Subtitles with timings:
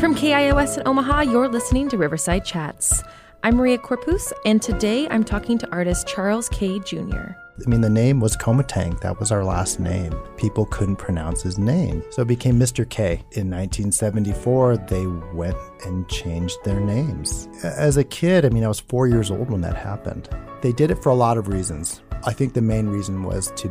[0.00, 3.02] From KIOS in Omaha, you're listening to Riverside Chats.
[3.42, 6.96] I'm Maria Corpus, and today I'm talking to artist Charles Kay Jr.
[7.12, 8.98] I mean, the name was Comatang.
[9.00, 10.14] That was our last name.
[10.38, 12.02] People couldn't pronounce his name.
[12.12, 12.88] So it became Mr.
[12.88, 13.16] K.
[13.32, 17.50] In 1974, they went and changed their names.
[17.62, 20.30] As a kid, I mean, I was four years old when that happened.
[20.62, 22.00] They did it for a lot of reasons.
[22.24, 23.70] I think the main reason was to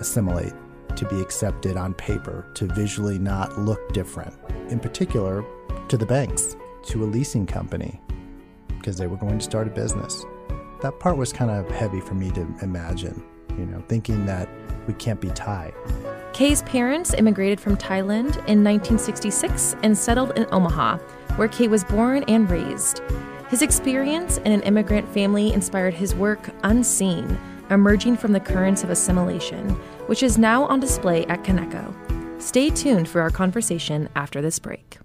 [0.00, 0.54] assimilate,
[0.96, 4.34] to be accepted on paper, to visually not look different.
[4.70, 5.44] In particular,
[5.88, 8.00] to the banks, to a leasing company,
[8.78, 10.24] because they were going to start a business
[10.80, 14.48] that part was kind of heavy for me to imagine, you know, thinking that
[14.86, 15.72] we can't be Thai.
[16.32, 20.98] Kay's parents immigrated from Thailand in 1966 and settled in Omaha,
[21.36, 23.02] where Kay was born and raised.
[23.48, 27.38] His experience in an immigrant family inspired his work Unseen,
[27.70, 29.70] emerging from the currents of assimilation,
[30.06, 31.92] which is now on display at Kaneko.
[32.40, 34.98] Stay tuned for our conversation after this break.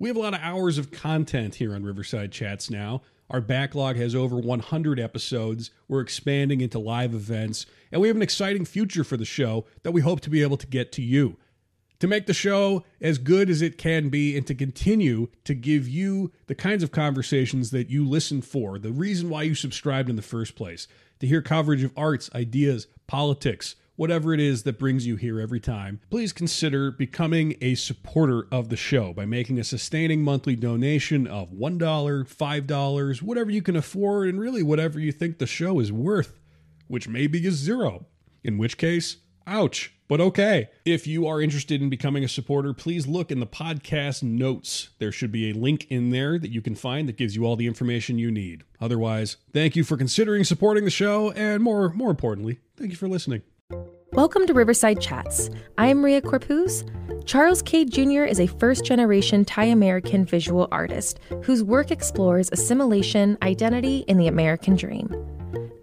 [0.00, 3.02] We have a lot of hours of content here on Riverside Chats now.
[3.30, 5.72] Our backlog has over 100 episodes.
[5.88, 9.90] We're expanding into live events, and we have an exciting future for the show that
[9.90, 11.36] we hope to be able to get to you.
[11.98, 15.88] To make the show as good as it can be and to continue to give
[15.88, 20.14] you the kinds of conversations that you listen for, the reason why you subscribed in
[20.14, 20.86] the first place,
[21.18, 25.58] to hear coverage of arts, ideas, politics, whatever it is that brings you here every
[25.58, 31.26] time, please consider becoming a supporter of the show by making a sustaining monthly donation
[31.26, 35.90] of $1, $5, whatever you can afford, and really whatever you think the show is
[35.90, 36.38] worth,
[36.86, 38.06] which maybe is zero.
[38.44, 39.16] In which case,
[39.48, 40.68] ouch, but okay.
[40.84, 44.90] If you are interested in becoming a supporter, please look in the podcast notes.
[45.00, 47.56] There should be a link in there that you can find that gives you all
[47.56, 48.62] the information you need.
[48.80, 53.08] Otherwise, thank you for considering supporting the show, and more, more importantly, thank you for
[53.08, 53.42] listening.
[54.18, 55.48] Welcome to Riverside Chats.
[55.78, 56.82] I am Maria Corpus.
[57.24, 58.24] Charles Kay Jr.
[58.24, 64.26] is a first generation Thai American visual artist whose work explores assimilation, identity, and the
[64.26, 65.08] American dream.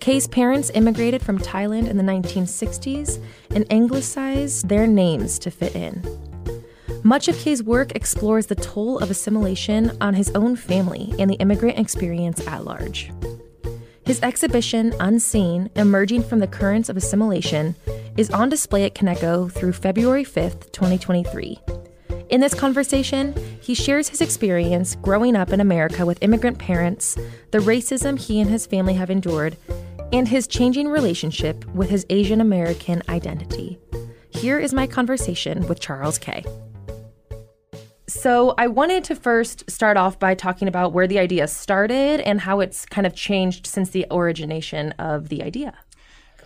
[0.02, 6.04] Kay's parents immigrated from Thailand in the 1960s and anglicized their names to fit in.
[7.04, 11.36] Much of Kay's work explores the toll of assimilation on his own family and the
[11.36, 13.14] immigrant experience at large.
[14.06, 17.76] His exhibition, Unseen Emerging from the Currents of Assimilation,
[18.18, 21.60] is on display at Kaneko through February 5th, 2023.
[22.30, 27.18] In this conversation, he shares his experience growing up in America with immigrant parents,
[27.50, 29.58] the racism he and his family have endured,
[30.14, 33.80] and his changing relationship with his Asian American identity.
[34.30, 36.44] Here is my conversation with Charles Kay.
[38.16, 42.40] So, I wanted to first start off by talking about where the idea started and
[42.40, 45.74] how it's kind of changed since the origination of the idea.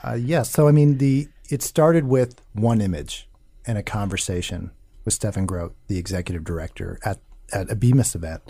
[0.03, 0.27] Uh, yes.
[0.27, 3.29] Yeah, so, I mean, the it started with one image
[3.65, 4.71] and a conversation
[5.05, 7.19] with Stefan Groth, the executive director, at,
[7.53, 8.41] at a Bemis event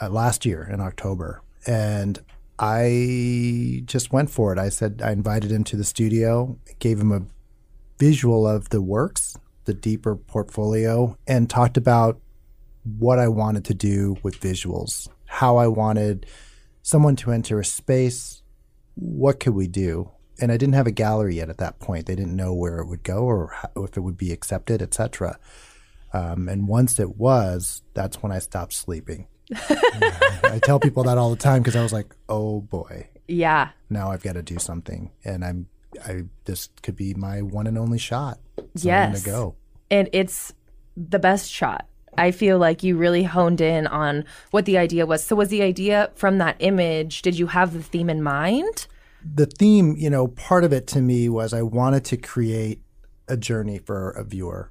[0.00, 1.42] uh, last year in October.
[1.66, 2.20] And
[2.58, 4.58] I just went for it.
[4.58, 7.22] I said, I invited him to the studio, gave him a
[7.98, 12.20] visual of the works, the deeper portfolio, and talked about
[12.84, 16.26] what I wanted to do with visuals, how I wanted
[16.82, 18.42] someone to enter a space.
[18.94, 20.10] What could we do?
[20.40, 22.06] And I didn't have a gallery yet at that point.
[22.06, 25.38] They didn't know where it would go or how, if it would be accepted, etc.
[26.12, 29.28] Um, and once it was, that's when I stopped sleeping.
[29.54, 34.10] I tell people that all the time because I was like, "Oh boy, yeah, now
[34.10, 35.66] I've got to do something," and I'm,
[36.02, 38.38] I this could be my one and only shot.
[38.56, 39.54] So yes, to go,
[39.90, 40.54] and it's
[40.96, 41.86] the best shot
[42.18, 45.24] I feel like you really honed in on what the idea was.
[45.24, 48.86] So, was the idea from that image, did you have the theme in mind?
[49.34, 52.80] The theme, you know, part of it to me was I wanted to create
[53.28, 54.70] a journey for a viewer.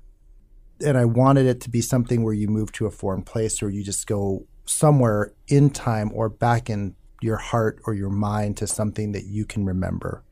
[0.86, 3.70] And I wanted it to be something where you move to a foreign place or
[3.70, 8.68] you just go somewhere in time or back in your heart or your mind to
[8.68, 10.24] something that you can remember.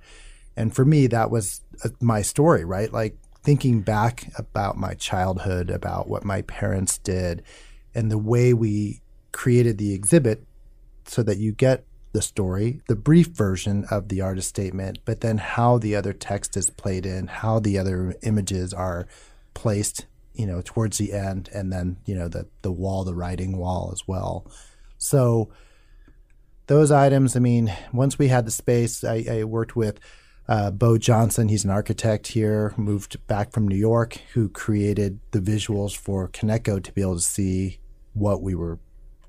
[0.57, 2.91] And for me, that was uh, my story, right?
[2.91, 7.44] Like thinking back about my childhood, about what my parents did,
[7.96, 10.46] and the way we created the exhibit
[11.05, 15.38] so that you get the story, the brief version of the artist statement, but then
[15.38, 19.08] how the other text is played in, how the other images are
[19.53, 23.58] placed, you know, towards the end, and then, you know, the the wall, the writing
[23.58, 24.46] wall as well.
[24.97, 25.49] So
[26.67, 29.99] those items, I mean, once we had the space, I, I worked with
[30.52, 35.40] uh, Bo Johnson, he's an architect here, moved back from New York, who created the
[35.40, 37.80] visuals for Kaneko to be able to see
[38.12, 38.78] what we were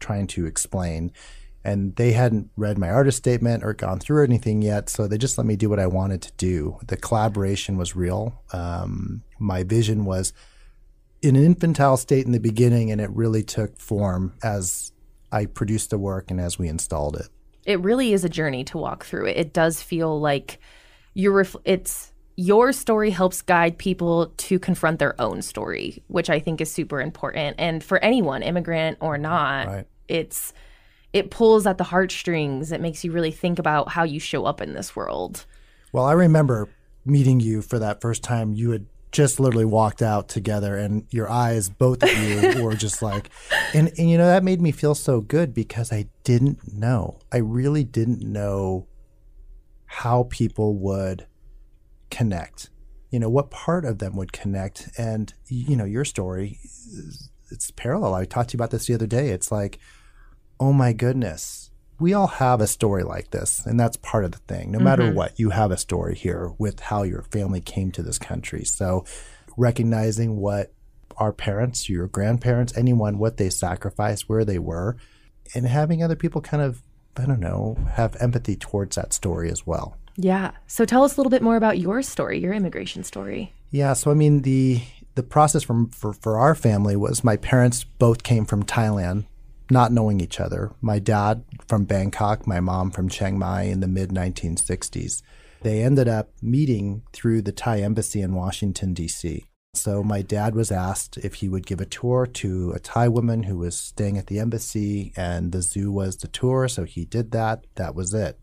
[0.00, 1.12] trying to explain.
[1.62, 5.38] And they hadn't read my artist statement or gone through anything yet, so they just
[5.38, 6.78] let me do what I wanted to do.
[6.84, 8.42] The collaboration was real.
[8.52, 10.32] Um, my vision was
[11.22, 14.90] in an infantile state in the beginning, and it really took form as
[15.30, 17.28] I produced the work and as we installed it.
[17.64, 19.36] It really is a journey to walk through it.
[19.36, 20.58] It does feel like
[21.14, 21.32] you're.
[21.32, 26.60] Ref- it's your story helps guide people to confront their own story, which I think
[26.60, 27.56] is super important.
[27.58, 29.86] And for anyone, immigrant or not, Right.
[30.08, 30.52] it's
[31.12, 32.72] it pulls at the heartstrings.
[32.72, 35.44] It makes you really think about how you show up in this world.
[35.92, 36.70] Well, I remember
[37.04, 38.54] meeting you for that first time.
[38.54, 43.02] You had just literally walked out together, and your eyes, both of you, were just
[43.02, 43.28] like,
[43.74, 47.18] and, and you know, that made me feel so good because I didn't know.
[47.30, 48.86] I really didn't know
[49.92, 51.26] how people would
[52.10, 52.70] connect.
[53.10, 54.88] You know, what part of them would connect.
[54.96, 56.58] And, you know, your story
[57.52, 58.14] it's parallel.
[58.14, 59.28] I talked to you about this the other day.
[59.28, 59.78] It's like,
[60.58, 64.38] oh my goodness, we all have a story like this, and that's part of the
[64.38, 64.72] thing.
[64.72, 65.16] No matter mm-hmm.
[65.16, 68.64] what, you have a story here with how your family came to this country.
[68.64, 69.04] So,
[69.56, 70.72] recognizing what
[71.18, 74.96] our parents, your grandparents, anyone, what they sacrificed, where they were,
[75.54, 76.82] and having other people kind of,
[77.16, 79.96] I don't know, have empathy towards that story as well.
[80.16, 80.52] Yeah.
[80.66, 83.52] So tell us a little bit more about your story, your immigration story.
[83.70, 84.82] Yeah, so I mean the
[85.14, 89.24] the process from for, for our family was my parents both came from Thailand,
[89.70, 90.72] not knowing each other.
[90.80, 95.22] My dad from Bangkok, my mom from Chiang Mai in the mid 1960s.
[95.62, 99.44] They ended up meeting through the Thai embassy in Washington D.C.
[99.74, 103.44] So my dad was asked if he would give a tour to a Thai woman
[103.44, 106.68] who was staying at the embassy, and the zoo was the tour.
[106.68, 107.64] So he did that.
[107.76, 108.38] That was it.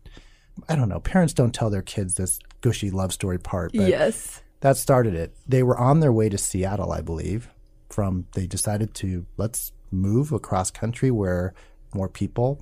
[0.68, 0.98] I don't know.
[0.98, 4.42] Parents don't tell their kids this gushy love story part, but yes.
[4.60, 5.32] that started it.
[5.46, 7.48] They were on their way to Seattle, I believe.
[7.88, 11.54] From they decided to let's move across country where
[11.94, 12.60] more people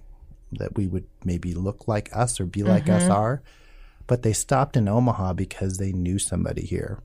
[0.53, 3.13] that we would maybe look like us or be like us mm-hmm.
[3.13, 3.43] are.
[4.07, 7.03] But they stopped in Omaha because they knew somebody here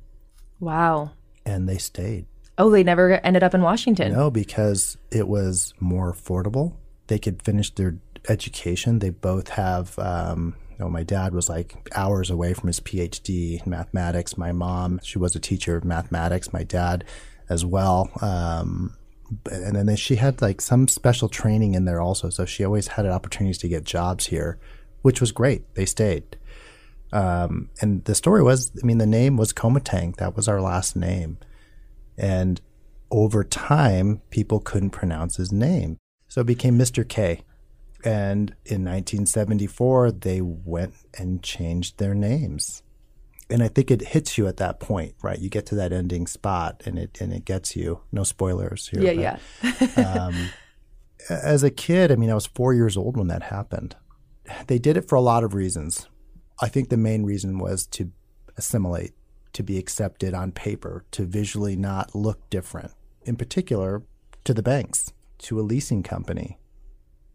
[0.60, 1.12] Wow.
[1.46, 2.26] And they stayed.
[2.58, 4.14] Oh, they never ended up in Washington.
[4.14, 6.76] No, because it was more affordable.
[7.08, 7.98] They could finish their
[8.30, 9.00] education.
[9.00, 9.98] They both have.
[10.00, 14.38] Um, you know, my dad was like hours away from his PhD in mathematics.
[14.38, 16.52] My mom, she was a teacher of mathematics.
[16.52, 17.06] My dad,
[17.50, 18.10] as well.
[18.22, 18.96] Um,
[19.52, 23.06] and then she had like some special training in there also, so she always had
[23.06, 24.60] opportunities to get jobs here,
[25.02, 25.74] which was great.
[25.76, 26.38] They stayed.
[27.14, 30.16] Um, and the story was, I mean, the name was Komatang.
[30.18, 31.38] That was our last name.
[32.18, 32.60] And
[33.12, 35.98] over time, people couldn't pronounce his name.
[36.28, 37.08] So it became Mr.
[37.08, 37.42] K.
[38.04, 42.82] And in 1974, they went and changed their names.
[43.48, 45.38] And I think it hits you at that point, right?
[45.38, 48.02] You get to that ending spot and it and it gets you.
[48.12, 49.04] No spoilers here.
[49.04, 50.24] Yeah, but, yeah.
[50.26, 50.50] um,
[51.30, 53.96] as a kid, I mean, I was four years old when that happened.
[54.66, 56.08] They did it for a lot of reasons.
[56.62, 58.12] I think the main reason was to
[58.58, 59.14] assimilate,
[59.54, 62.92] to be accepted on paper, to visually not look different.
[63.24, 64.04] In particular,
[64.44, 66.60] to the banks, to a leasing company,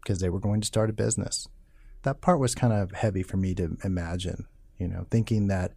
[0.01, 1.47] because they were going to start a business.
[2.03, 4.45] That part was kind of heavy for me to imagine,
[4.77, 5.73] you know, thinking that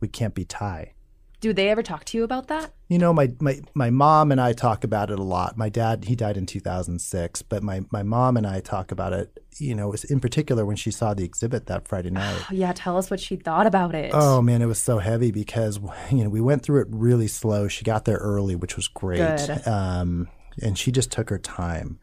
[0.00, 0.94] we can't be Thai.
[1.40, 2.72] Do they ever talk to you about that?
[2.88, 5.58] You know, my, my, my mom and I talk about it a lot.
[5.58, 9.44] My dad, he died in 2006, but my, my mom and I talk about it,
[9.58, 12.42] you know, in particular when she saw the exhibit that Friday night.
[12.50, 14.12] Oh, yeah, tell us what she thought about it.
[14.14, 15.78] Oh man, it was so heavy because
[16.10, 17.68] you know we went through it really slow.
[17.68, 19.66] She got there early, which was great, Good.
[19.66, 20.28] um,
[20.62, 21.98] and she just took her time.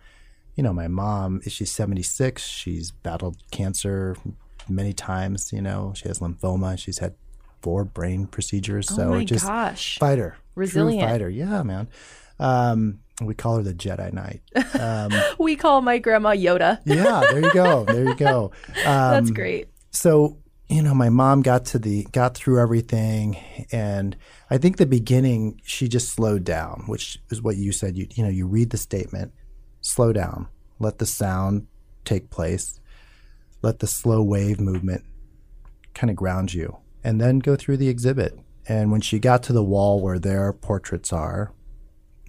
[0.56, 2.46] You know, my mom she's seventy six.
[2.46, 4.16] She's battled cancer
[4.70, 5.52] many times.
[5.52, 6.78] You know, she has lymphoma.
[6.78, 7.16] She's had
[7.64, 8.88] four brain procedures.
[8.92, 9.98] oh so my just gosh.
[9.98, 11.10] fighter, Resilient.
[11.10, 11.30] fighter.
[11.30, 11.88] Yeah, man.
[12.40, 14.42] Um, we call her the Jedi Knight.
[14.80, 16.80] Um, We call my grandma Yoda.
[16.86, 17.86] yeah, there you go.
[17.86, 18.52] There you go.
[18.86, 19.70] Um, That's great.
[19.92, 20.38] so
[20.70, 23.38] you know my mom got to the got through everything
[23.72, 24.16] and
[24.50, 28.24] i think the beginning she just slowed down which is what you said you you
[28.24, 29.32] know you read the statement
[29.82, 30.48] slow down
[30.80, 31.68] let the sound
[32.06, 32.80] take place
[33.62, 35.04] let the slow wave movement
[35.94, 38.38] kind of ground you and then go through the exhibit.
[38.68, 41.52] And when she got to the wall where their portraits are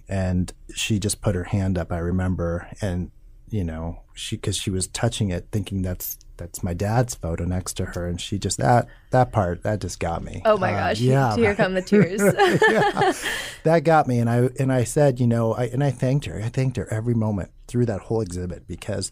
[0.07, 3.09] and she just put her hand up i remember and
[3.49, 7.75] you know she because she was touching it thinking that's that's my dad's photo next
[7.77, 8.05] to her.
[8.07, 10.41] And she just that that part that just got me.
[10.43, 10.99] Oh my Uh, gosh.
[10.99, 11.33] yeah.
[11.37, 12.21] Here come the tears.
[12.21, 13.13] yeah,
[13.63, 14.19] that got me.
[14.19, 16.41] And i and i said you know i and i thanked her.
[16.43, 19.11] I thanked her every moment through that whole exhibit because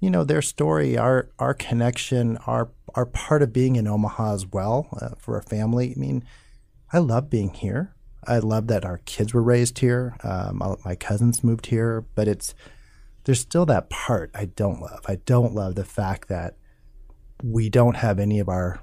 [0.00, 4.44] you know their story our our connection our our part of being in omaha as
[4.44, 6.24] well uh, for a family i mean
[6.92, 7.94] i love being here
[8.26, 12.56] i love that our kids were raised here um, my cousins moved here but it's
[13.22, 16.56] there's still that part i don't love i don't love the fact that
[17.44, 18.80] we don't have any of our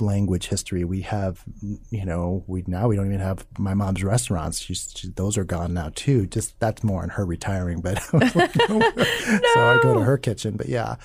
[0.00, 0.84] language history.
[0.84, 1.42] We have,
[1.90, 4.60] you know, we now we don't even have my mom's restaurants.
[4.60, 6.26] She's, she, those are gone now too.
[6.26, 8.20] Just that's more on her retiring, but no.
[8.28, 10.56] so I go to her kitchen.
[10.56, 10.96] But yeah,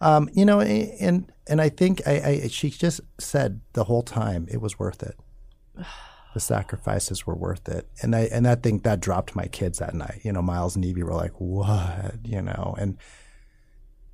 [0.00, 4.46] um, you know, and and I think I, I she just said the whole time
[4.50, 5.18] it was worth it.
[6.34, 9.94] The sacrifices were worth it, and I and I think that dropped my kids that
[9.94, 10.20] night.
[10.22, 12.98] You know, Miles and Evie were like, "What?" You know, and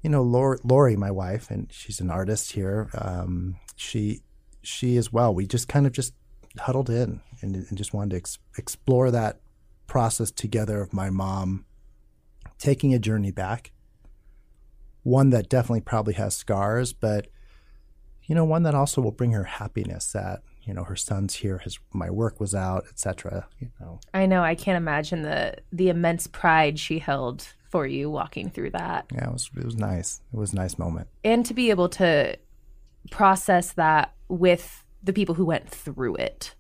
[0.03, 2.91] you know, Lori, Lori, my wife, and she's an artist here.
[2.95, 4.23] Um, she
[4.63, 5.35] she as well.
[5.35, 6.15] We just kind of just
[6.59, 9.41] huddled in and, and just wanted to ex- explore that
[9.87, 11.65] process together of my mom
[12.59, 13.73] taking a journey back.
[15.03, 17.29] One that definitely probably has scars, but
[18.25, 20.13] you know, one that also will bring her happiness.
[20.13, 23.49] That you know, her son's here, his my work was out, etc.
[23.59, 24.43] You know, I know.
[24.43, 29.07] I can't imagine the the immense pride she held for you walking through that.
[29.13, 30.21] Yeah, it was it was nice.
[30.33, 31.09] It was a nice moment.
[31.25, 32.37] And to be able to
[33.11, 36.55] process that with the people who went through it.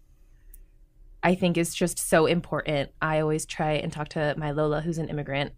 [1.22, 2.90] I think is just so important.
[3.00, 5.52] I always try and talk to my Lola, who's an immigrant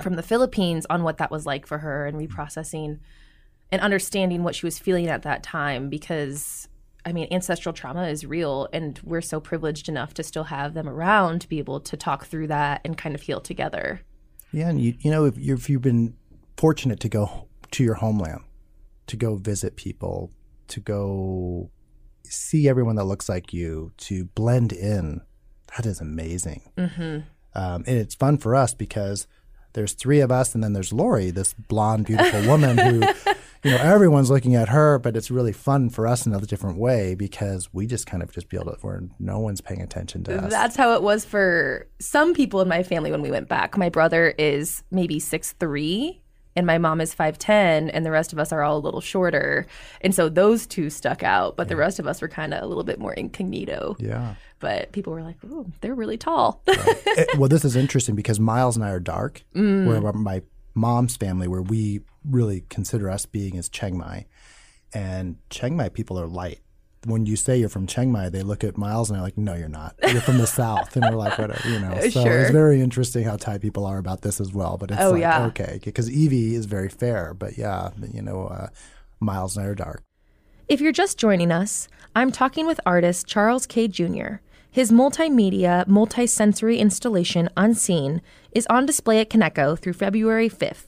[0.00, 2.98] from the Philippines, on what that was like for her and reprocessing
[3.72, 6.68] and understanding what she was feeling at that time because
[7.06, 10.88] I mean, ancestral trauma is real, and we're so privileged enough to still have them
[10.88, 14.00] around to be able to talk through that and kind of heal together.
[14.50, 16.16] Yeah, and you you know if, you if you've been
[16.56, 18.42] fortunate to go to your homeland,
[19.06, 20.32] to go visit people,
[20.66, 21.70] to go
[22.24, 25.20] see everyone that looks like you, to blend in,
[25.76, 26.72] that is amazing.
[26.76, 27.20] Mm-hmm.
[27.54, 29.28] Um, and it's fun for us because
[29.76, 33.00] there's three of us, and then there's Lori, this blonde, beautiful woman who,
[33.62, 36.78] you know, everyone's looking at her, but it's really fun for us in a different
[36.78, 40.24] way because we just kind of just be able to, where no one's paying attention
[40.24, 40.50] to us.
[40.50, 43.76] That's how it was for some people in my family when we went back.
[43.76, 46.22] My brother is maybe six three
[46.56, 49.66] and my mom is 5'10 and the rest of us are all a little shorter.
[50.00, 51.68] And so those two stuck out but yeah.
[51.68, 53.96] the rest of us were kind of a little bit more incognito.
[53.98, 54.34] Yeah.
[54.58, 56.62] But people were like oh they're really tall.
[56.66, 56.78] Right.
[57.06, 59.44] it, eh, well this is interesting because miles and i are dark.
[59.54, 59.86] Mm.
[59.86, 60.42] where my
[60.74, 64.26] mom's family where we really consider us being as chiang mai.
[64.94, 66.60] And chiang mai people are light
[67.06, 69.54] when you say you're from Chiang Mai, they look at Miles and they're like, "No,
[69.54, 69.94] you're not.
[70.10, 71.94] You're from the South." And we're like, "Whatever," you know.
[72.10, 72.40] So sure.
[72.40, 74.76] it's very interesting how Thai people are about this as well.
[74.76, 75.46] But it's oh, like, yeah.
[75.46, 78.68] okay, because Evie is very fair, but yeah, you know, uh,
[79.20, 80.02] Miles and I are dark.
[80.68, 84.36] If you're just joining us, I'm talking with artist Charles Kay Jr.
[84.70, 88.20] His multimedia, multi-sensory installation Unseen
[88.52, 90.84] is on display at Kaneko through February 5th.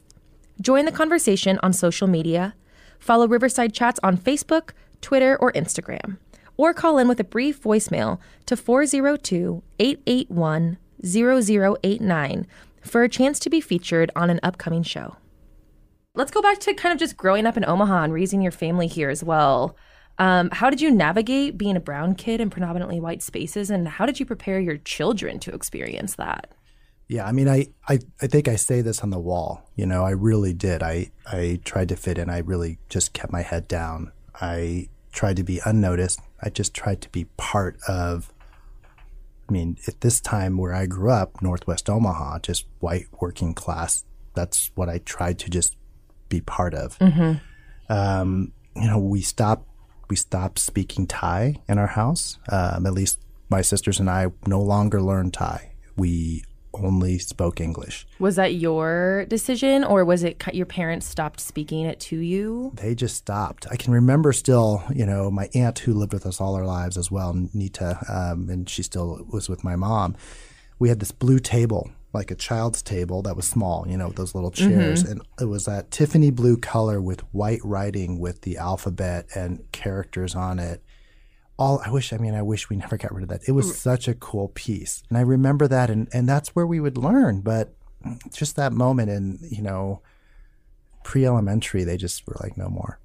[0.61, 2.55] Join the conversation on social media.
[2.99, 4.71] Follow Riverside Chats on Facebook,
[5.01, 6.19] Twitter, or Instagram,
[6.57, 12.47] or call in with a brief voicemail to 402 881 0089
[12.83, 15.17] for a chance to be featured on an upcoming show.
[16.15, 18.89] Let's go back to kind of just growing up in Omaha and raising your family
[18.89, 19.77] here as well.
[20.19, 24.05] Um, how did you navigate being a brown kid in predominantly white spaces, and how
[24.05, 26.53] did you prepare your children to experience that?
[27.07, 29.71] Yeah, I mean, I, I, I think I say this on the wall.
[29.77, 30.83] You know, I really did.
[30.83, 32.29] I, I tried to fit in.
[32.29, 34.13] I really just kept my head down.
[34.41, 36.21] I tried to be unnoticed.
[36.43, 38.33] I just tried to be part of.
[39.49, 44.05] I mean, at this time where I grew up, Northwest Omaha, just white working class.
[44.35, 45.75] That's what I tried to just
[46.29, 46.99] be part of.
[46.99, 47.93] Mm-hmm.
[47.93, 49.67] Um, you know, we stopped
[50.09, 52.39] we stopped speaking Thai in our house.
[52.51, 55.73] Um, at least my sisters and I no longer learned Thai.
[55.97, 56.45] We
[56.83, 58.07] only spoke English.
[58.19, 62.73] Was that your decision, or was it your parents stopped speaking it to you?
[62.75, 63.67] They just stopped.
[63.71, 66.97] I can remember still, you know, my aunt who lived with us all our lives
[66.97, 70.17] as well, Nita, um, and she still was with my mom.
[70.79, 74.35] We had this blue table, like a child's table that was small, you know, those
[74.35, 75.13] little chairs, mm-hmm.
[75.13, 80.35] and it was that Tiffany blue color with white writing with the alphabet and characters
[80.35, 80.83] on it
[81.59, 83.49] all I wish I mean I wish we never got rid of that.
[83.49, 85.03] It was such a cool piece.
[85.09, 87.75] And I remember that and and that's where we would learn, but
[88.33, 90.01] just that moment in, you know,
[91.05, 92.99] pre-elementary they just were like no more.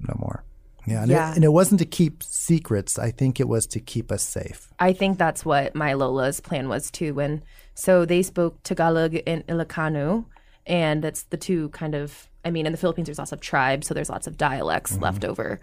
[0.00, 0.44] No more.
[0.86, 1.30] Yeah, and, yeah.
[1.30, 2.98] It, and it wasn't to keep secrets.
[2.98, 4.72] I think it was to keep us safe.
[4.78, 7.14] I think that's what my Lola's plan was too.
[7.14, 7.42] When
[7.74, 10.24] so they spoke Tagalog and Ilocano,
[10.66, 12.28] and that's the two kind of.
[12.44, 15.02] I mean, in the Philippines, there's lots of tribes, so there's lots of dialects mm-hmm.
[15.02, 15.60] left over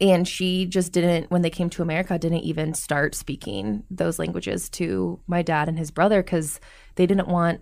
[0.00, 4.68] and she just didn't when they came to america didn't even start speaking those languages
[4.68, 6.60] to my dad and his brother because
[6.94, 7.60] they didn't want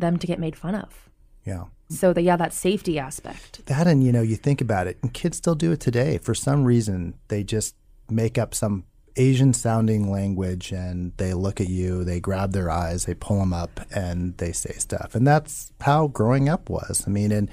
[0.00, 1.08] them to get made fun of.
[1.44, 1.64] Yeah.
[1.88, 3.66] So the, yeah that safety aspect.
[3.66, 6.18] That and you know you think about it and kids still do it today.
[6.18, 7.76] For some reason they just
[8.10, 8.84] make up some
[9.16, 13.52] asian sounding language and they look at you they grab their eyes they pull them
[13.52, 15.14] up and they say stuff.
[15.14, 17.04] And that's how growing up was.
[17.06, 17.50] I mean and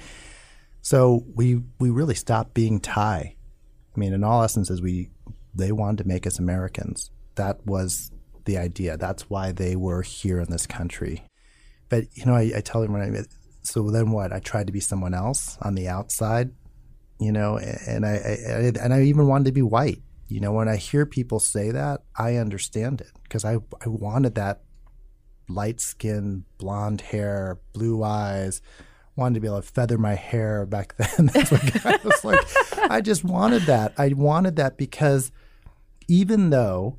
[0.82, 3.34] so we we really stopped being thai
[3.98, 5.10] I mean, in all essences, we
[5.52, 7.10] they wanted to make us Americans.
[7.34, 8.12] That was
[8.44, 8.96] the idea.
[8.96, 11.24] That's why they were here in this country.
[11.88, 13.22] But you know, I, I tell them when I
[13.62, 14.32] so then what?
[14.32, 16.52] I tried to be someone else on the outside,
[17.18, 20.00] you know, and I, I and I even wanted to be white.
[20.28, 24.36] You know, when I hear people say that, I understand it because I I wanted
[24.36, 24.62] that
[25.48, 28.62] light skin, blonde hair, blue eyes.
[29.18, 31.26] Wanted to be able to feather my hair back then.
[31.26, 32.38] That's what I was like.
[32.88, 33.92] I just wanted that.
[33.98, 35.32] I wanted that because
[36.06, 36.98] even though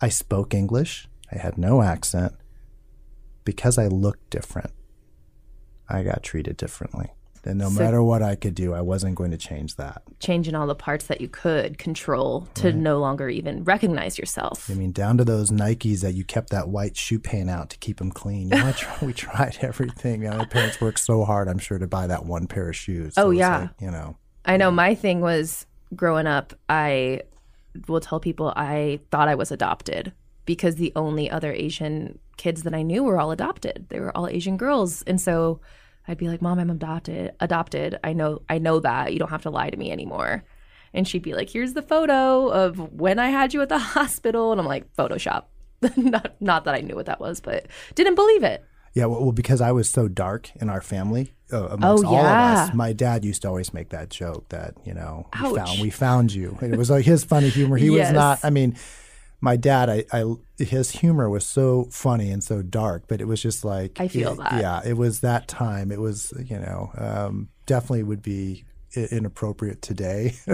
[0.00, 2.34] I spoke English, I had no accent,
[3.44, 4.72] because I looked different,
[5.88, 7.12] I got treated differently.
[7.46, 10.02] And no so, matter what I could do, I wasn't going to change that.
[10.20, 12.74] Changing all the parts that you could control to right.
[12.74, 14.70] no longer even recognize yourself.
[14.70, 17.78] I mean, down to those Nikes that you kept that white shoe paint out to
[17.78, 18.48] keep them clean.
[18.48, 20.22] You know, we tried everything.
[20.22, 22.76] You know, my parents worked so hard, I'm sure, to buy that one pair of
[22.76, 23.14] shoes.
[23.16, 23.58] Oh, so oh, yeah.
[23.58, 24.16] Like, you know.
[24.44, 27.22] I know my thing was growing up, I
[27.88, 30.12] will tell people I thought I was adopted
[30.46, 33.86] because the only other Asian kids that I knew were all adopted.
[33.88, 35.02] They were all Asian girls.
[35.02, 35.60] And so
[36.08, 37.32] I'd be like, "Mom, I'm adopted.
[37.40, 37.98] Adopted.
[38.04, 39.12] I know I know that.
[39.12, 40.44] You don't have to lie to me anymore."
[40.94, 44.52] And she'd be like, "Here's the photo of when I had you at the hospital."
[44.52, 45.44] And I'm like, "Photoshop."
[45.96, 48.64] not not that I knew what that was, but didn't believe it.
[48.94, 52.16] Yeah, well, because I was so dark in our family, uh, amongst oh, yeah.
[52.16, 55.54] all of us, my dad used to always make that joke that you know we
[55.54, 56.56] found, we found you.
[56.62, 57.76] It was like his funny humor.
[57.76, 58.08] He yes.
[58.08, 58.38] was not.
[58.42, 58.76] I mean,
[59.40, 63.42] my dad, I, I, his humor was so funny and so dark, but it was
[63.42, 64.60] just like I feel it, that.
[64.60, 65.92] Yeah, it was that time.
[65.92, 68.64] It was you know um, definitely would be
[68.96, 70.34] inappropriate today.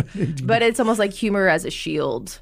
[0.43, 2.41] but it's almost like humor as a shield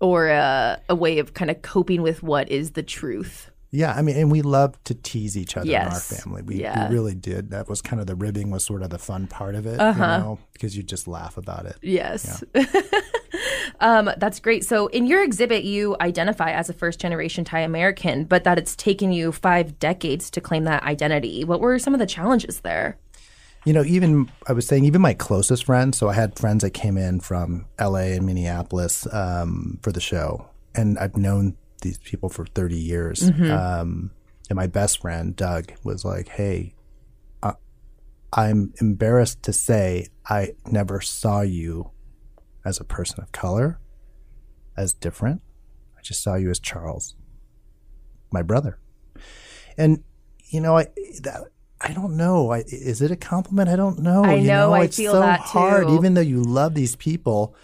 [0.00, 3.50] or a, a way of kind of coping with what is the truth.
[3.70, 5.86] Yeah, I mean, and we loved to tease each other yes.
[5.86, 6.42] in our family.
[6.42, 6.88] We, yeah.
[6.88, 7.50] we really did.
[7.50, 10.02] That was kind of the ribbing was sort of the fun part of it, uh-huh.
[10.02, 11.76] you know, because you just laugh about it.
[11.82, 12.42] Yes.
[12.54, 12.64] Yeah.
[13.80, 14.64] um, that's great.
[14.64, 18.76] So in your exhibit, you identify as a first generation Thai American, but that it's
[18.76, 21.44] taken you five decades to claim that identity.
[21.44, 22.98] What were some of the challenges there?
[23.64, 25.98] You know, even I was saying, even my closest friends.
[25.98, 30.48] So I had friends that came in from LA and Minneapolis um, for the show,
[30.74, 33.30] and I've known these people for 30 years.
[33.30, 33.50] Mm-hmm.
[33.50, 34.10] Um,
[34.48, 36.74] and my best friend, Doug, was like, Hey,
[37.42, 37.54] uh,
[38.32, 41.90] I'm embarrassed to say I never saw you
[42.66, 43.78] as a person of color,
[44.76, 45.40] as different.
[45.96, 47.14] I just saw you as Charles,
[48.30, 48.78] my brother.
[49.78, 50.02] And,
[50.46, 50.88] you know, I,
[51.22, 51.44] that,
[51.80, 52.52] I don't know.
[52.52, 53.68] I, is it a compliment?
[53.68, 54.24] I don't know.
[54.24, 54.42] I know.
[54.42, 55.94] You know I it's feel so that hard, too.
[55.94, 57.54] even though you love these people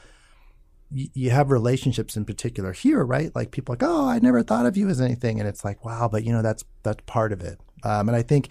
[0.95, 3.35] you have relationships in particular here, right?
[3.35, 6.07] Like people like, oh, I never thought of you as anything, and it's like, wow,
[6.07, 7.59] but you know that's that's part of it.
[7.83, 8.51] Um, and I think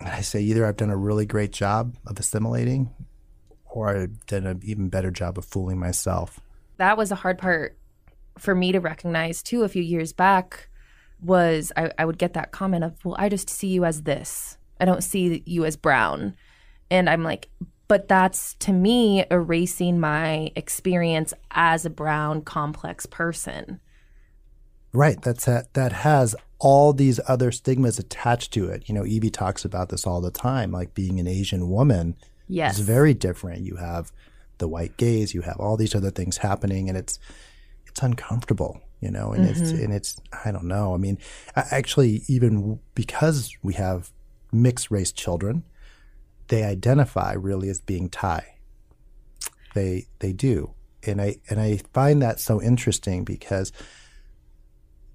[0.00, 2.94] I say either I've done a really great job of assimilating,
[3.72, 6.40] or I've done an even better job of fooling myself.
[6.76, 7.76] That was a hard part
[8.38, 9.62] for me to recognize too.
[9.62, 10.68] A few years back,
[11.22, 14.58] was I, I would get that comment of, well, I just see you as this.
[14.80, 16.34] I don't see you as brown.
[16.90, 17.48] And I'm like,
[17.88, 23.80] but that's to me erasing my experience as a brown complex person
[24.94, 29.30] right that's a, that has all these other stigmas attached to it you know evie
[29.30, 32.16] talks about this all the time like being an asian woman
[32.52, 32.78] yes.
[32.78, 34.12] is very different you have
[34.58, 37.18] the white gaze you have all these other things happening and it's
[37.86, 39.62] it's uncomfortable you know and mm-hmm.
[39.62, 41.18] it's and it's i don't know i mean
[41.56, 44.12] actually even because we have
[44.52, 45.64] mixed race children
[46.52, 48.44] they identify really as being Thai.
[49.74, 53.72] They they do, and I and I find that so interesting because,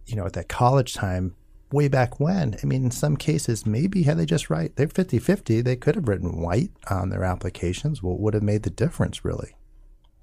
[0.08, 1.36] you know, at that college time,
[1.72, 5.64] way back when, I mean, in some cases, maybe had they just right, they're 50-50,
[5.64, 8.02] they could have written white on their applications.
[8.02, 9.56] What would have made the difference, really?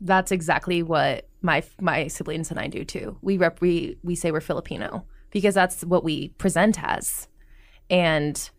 [0.01, 3.17] That's exactly what my my siblings and I do too.
[3.23, 7.29] We rep we we say we're Filipino because that's what we present as,
[7.89, 8.51] and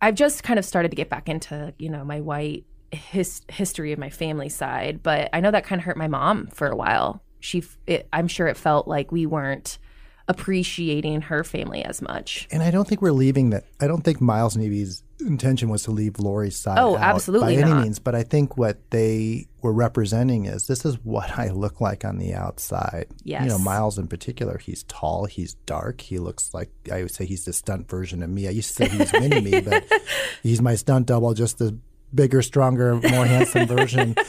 [0.00, 3.92] I've just kind of started to get back into, you know, my white his, history
[3.92, 6.76] of my family side, but I know that kind of hurt my mom for a
[6.76, 7.22] while.
[7.40, 9.78] She, it, I'm sure it felt like we weren't
[10.28, 12.48] appreciating her family as much.
[12.50, 13.64] And I don't think we're leaving that.
[13.80, 14.64] I don't think Miles and
[15.20, 16.78] intention was to leave Lori's side.
[16.78, 17.70] Oh, absolutely by not.
[17.70, 17.98] any means.
[17.98, 22.18] But I think what they were representing is this is what I look like on
[22.18, 23.06] the outside.
[23.22, 23.42] Yes.
[23.42, 27.24] You know, Miles in particular, he's tall, he's dark, he looks like I would say
[27.24, 28.48] he's the stunt version of me.
[28.48, 29.84] I used to say he's mini me, but
[30.42, 31.76] he's my stunt double, just the
[32.14, 34.14] bigger, stronger, more handsome version.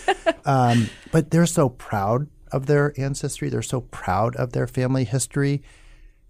[0.46, 3.48] Um, but they're so proud of their ancestry.
[3.48, 5.62] They're so proud of their family history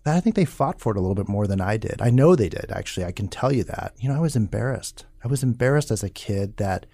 [0.05, 2.01] I think they fought for it a little bit more than I did.
[2.01, 3.05] I know they did, actually.
[3.05, 3.93] I can tell you that.
[3.99, 5.05] You know, I was embarrassed.
[5.23, 6.85] I was embarrassed as a kid that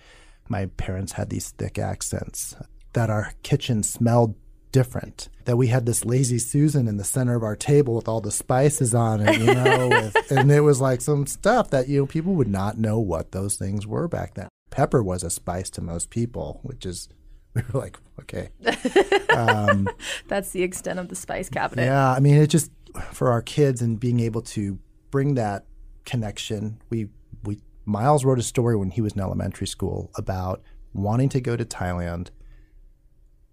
[0.47, 2.55] my parents had these thick accents.
[2.93, 4.35] that our kitchen smelled
[4.71, 5.29] different.
[5.45, 8.31] That we had this lazy Susan in the center of our table with all the
[8.31, 12.05] spices on it, you know, with, and it was like some stuff that you know
[12.05, 14.47] people would not know what those things were back then.
[14.69, 17.09] Pepper was a spice to most people, which is
[17.55, 18.49] we were like, okay,
[19.35, 19.89] um,
[20.27, 21.85] that's the extent of the spice cabinet.
[21.85, 22.71] Yeah, I mean, it just
[23.11, 24.79] for our kids and being able to
[25.11, 25.65] bring that
[26.05, 26.81] connection.
[26.89, 27.09] We
[27.43, 30.61] we Miles wrote a story when he was in elementary school about
[30.93, 32.29] wanting to go to Thailand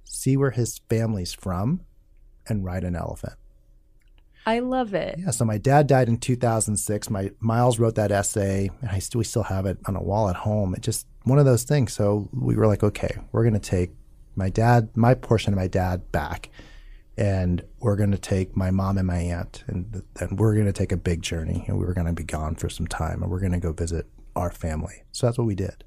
[0.08, 1.80] see where his family's from,
[2.48, 3.34] and ride an elephant.
[4.46, 5.16] I love it.
[5.18, 5.30] Yeah.
[5.30, 7.10] So my dad died in 2006.
[7.10, 10.28] My Miles wrote that essay, and I still we still have it on a wall
[10.28, 10.74] at home.
[10.74, 11.92] It just one of those things.
[11.92, 13.90] So we were like, okay, we're going to take
[14.36, 16.50] my dad, my portion of my dad back,
[17.16, 20.72] and we're going to take my mom and my aunt, and then we're going to
[20.72, 23.30] take a big journey, and we were going to be gone for some time, and
[23.30, 25.02] we're going to go visit our family.
[25.12, 25.84] So that's what we did.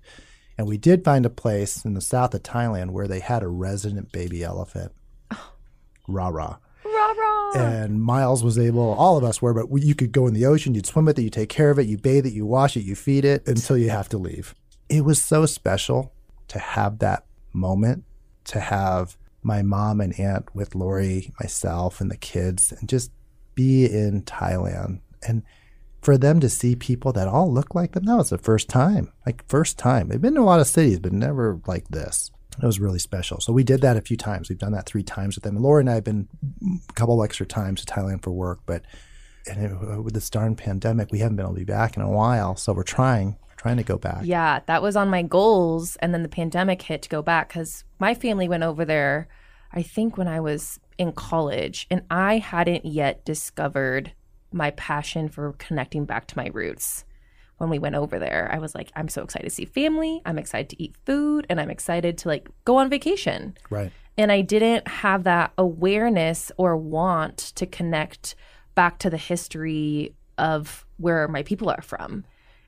[0.58, 3.48] And we did find a place in the south of Thailand where they had a
[3.48, 4.92] resident baby elephant.
[6.08, 6.58] Rah rah.
[6.84, 7.52] Rah rah.
[7.56, 10.76] And Miles was able, all of us were, but you could go in the ocean,
[10.76, 12.82] you'd swim with it, you take care of it, you bathe it, you wash it,
[12.82, 14.54] you feed it until you have to leave.
[14.90, 16.12] It was so special
[16.50, 18.04] to have that moment,
[18.46, 23.12] to have my mom and aunt with Lori, myself, and the kids, and just
[23.56, 25.02] be in Thailand.
[25.28, 25.44] And
[26.02, 29.12] for them to see people that all look like them, that was the first time.
[29.26, 30.08] Like first time.
[30.08, 32.32] They've been to a lot of cities, but never like this.
[32.62, 33.40] It was really special.
[33.40, 34.50] So we did that a few times.
[34.50, 35.56] We've done that three times with them.
[35.56, 36.28] And Laura and I have been
[36.90, 38.84] a couple extra times to Thailand for work, but
[39.50, 42.10] and it, with this darn pandemic, we haven't been able to be back in a
[42.10, 42.56] while.
[42.56, 44.22] So we're trying, trying to go back.
[44.24, 47.84] Yeah, that was on my goals, and then the pandemic hit to go back because
[48.00, 49.28] my family went over there.
[49.74, 54.14] I think when I was in college, and I hadn't yet discovered
[54.54, 57.04] my passion for connecting back to my roots
[57.58, 58.50] when we went over there.
[58.52, 60.22] I was like, I'm so excited to see family.
[60.26, 63.58] I'm excited to eat food and I'm excited to like go on vacation.
[63.70, 63.92] Right.
[64.18, 68.36] And I didn't have that awareness or want to connect
[68.76, 72.24] back to the history of where my people are from.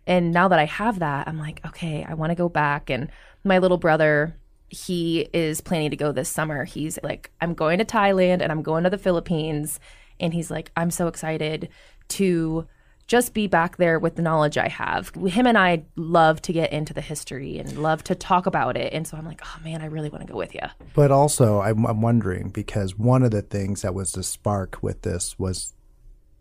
[0.08, 2.90] And now that I have that, I'm like, okay, I want to go back.
[2.90, 3.10] And
[3.44, 4.36] my little brother,
[4.70, 6.64] he is planning to go this summer.
[6.64, 9.80] He's like, I'm going to Thailand and I'm going to the Philippines
[10.20, 11.70] and he's like, I'm so excited
[12.10, 12.68] to
[13.08, 15.10] just be back there with the knowledge I have.
[15.16, 18.94] Him and I love to get into the history and love to talk about it.
[18.94, 20.62] And so I'm like, oh man, I really want to go with you.
[20.94, 25.02] But also, I'm, I'm wondering because one of the things that was the spark with
[25.02, 25.74] this was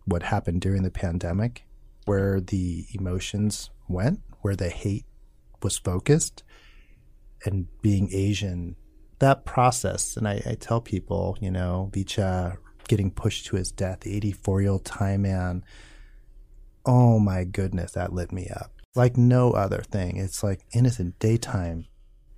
[0.05, 1.65] what happened during the pandemic,
[2.11, 5.07] where the emotions went, where the hate
[5.63, 6.43] was focused,
[7.45, 8.75] and being Asian.
[9.21, 12.57] That process, and I, I tell people, you know, Vicha
[12.89, 15.63] getting pushed to his death, the 84 year old Thai man.
[16.85, 18.73] Oh my goodness, that lit me up.
[18.97, 20.17] Like no other thing.
[20.17, 21.87] It's like innocent daytime.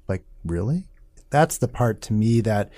[0.06, 0.88] Like, really?
[1.30, 2.70] That's the part to me that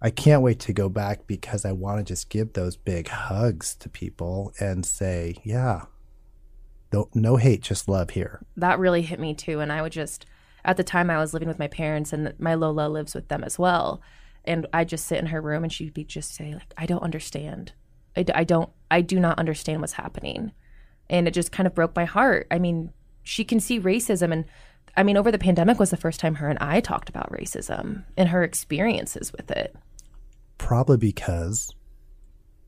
[0.00, 3.74] I can't wait to go back because I want to just give those big hugs
[3.76, 5.86] to people and say, yeah,
[6.92, 8.40] no, no hate, just love here.
[8.56, 9.60] That really hit me too.
[9.60, 10.24] And I would just,
[10.64, 13.42] at the time, I was living with my parents, and my Lola lives with them
[13.42, 14.00] as well
[14.48, 17.02] and I just sit in her room and she'd be just say like, I don't
[17.02, 17.72] understand.
[18.16, 20.52] I, I don't, I do not understand what's happening.
[21.10, 22.46] And it just kind of broke my heart.
[22.50, 24.46] I mean, she can see racism and
[24.96, 28.04] I mean, over the pandemic was the first time her and I talked about racism
[28.16, 29.76] and her experiences with it.
[30.58, 31.74] Probably because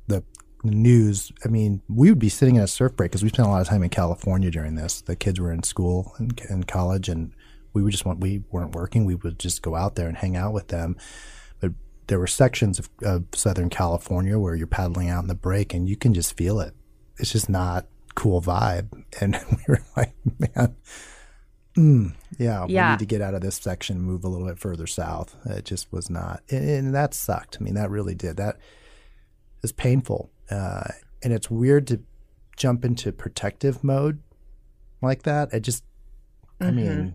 [0.07, 0.22] the
[0.64, 3.50] news, I mean, we would be sitting in a surf break because we spent a
[3.50, 5.00] lot of time in California during this.
[5.00, 7.33] The kids were in school and in college and
[7.72, 9.05] we would just want, we weren't working.
[9.05, 10.96] We would just go out there and hang out with them
[11.61, 11.72] But
[12.09, 15.88] there were sections of, of Southern California where you're paddling out in the break and
[15.88, 16.74] you can just feel it.
[17.18, 19.05] It's just not cool vibe.
[19.20, 20.76] And we were like, man,
[21.76, 24.46] mm, yeah, yeah, we need to get out of this section and move a little
[24.46, 25.37] bit further south.
[25.46, 27.59] It just was not, and, and that sucked.
[27.61, 28.37] I mean, that really did.
[28.37, 28.59] That
[29.62, 30.88] is painful, uh,
[31.22, 32.00] and it's weird to
[32.56, 34.20] jump into protective mode
[35.00, 35.52] like that.
[35.52, 35.85] It just,
[36.61, 36.66] mm-hmm.
[36.66, 37.14] I mean,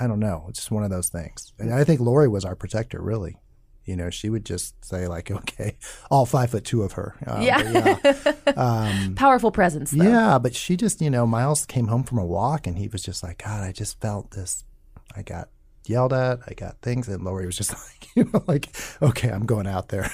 [0.00, 0.46] I don't know.
[0.48, 1.52] It's just one of those things.
[1.58, 3.36] And I think Lori was our protector, really.
[3.84, 5.76] You know, she would just say like, "Okay,
[6.10, 8.52] all five foot two of her." Um, yeah, yeah.
[8.56, 9.90] Um, powerful presence.
[9.90, 10.04] Though.
[10.04, 13.02] Yeah, but she just, you know, Miles came home from a walk and he was
[13.02, 14.64] just like, "God, I just felt this.
[15.16, 15.48] I got
[15.86, 16.40] yelled at.
[16.46, 19.88] I got things," and Lori was just like, you know, like, "Okay, I'm going out
[19.88, 20.10] there."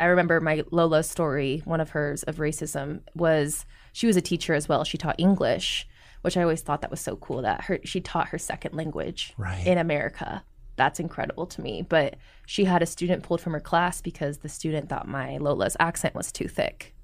[0.00, 1.62] I remember my Lola story.
[1.64, 4.84] One of hers of racism was she was a teacher as well.
[4.84, 5.88] She taught English,
[6.22, 9.34] which I always thought that was so cool that her she taught her second language
[9.36, 9.66] right.
[9.66, 10.44] in America
[10.78, 11.82] that's incredible to me.
[11.82, 15.76] But she had a student pulled from her class because the student thought my Lola's
[15.78, 16.94] accent was too thick.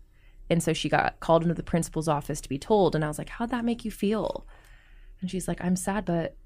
[0.49, 2.95] And so she got called into the principal's office to be told.
[2.95, 4.47] And I was like, How'd that make you feel?
[5.21, 6.37] And she's like, I'm sad, but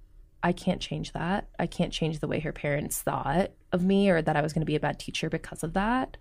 [0.42, 1.48] I can't change that.
[1.58, 4.62] I can't change the way her parents thought of me or that I was going
[4.62, 6.16] to be a bad teacher because of that.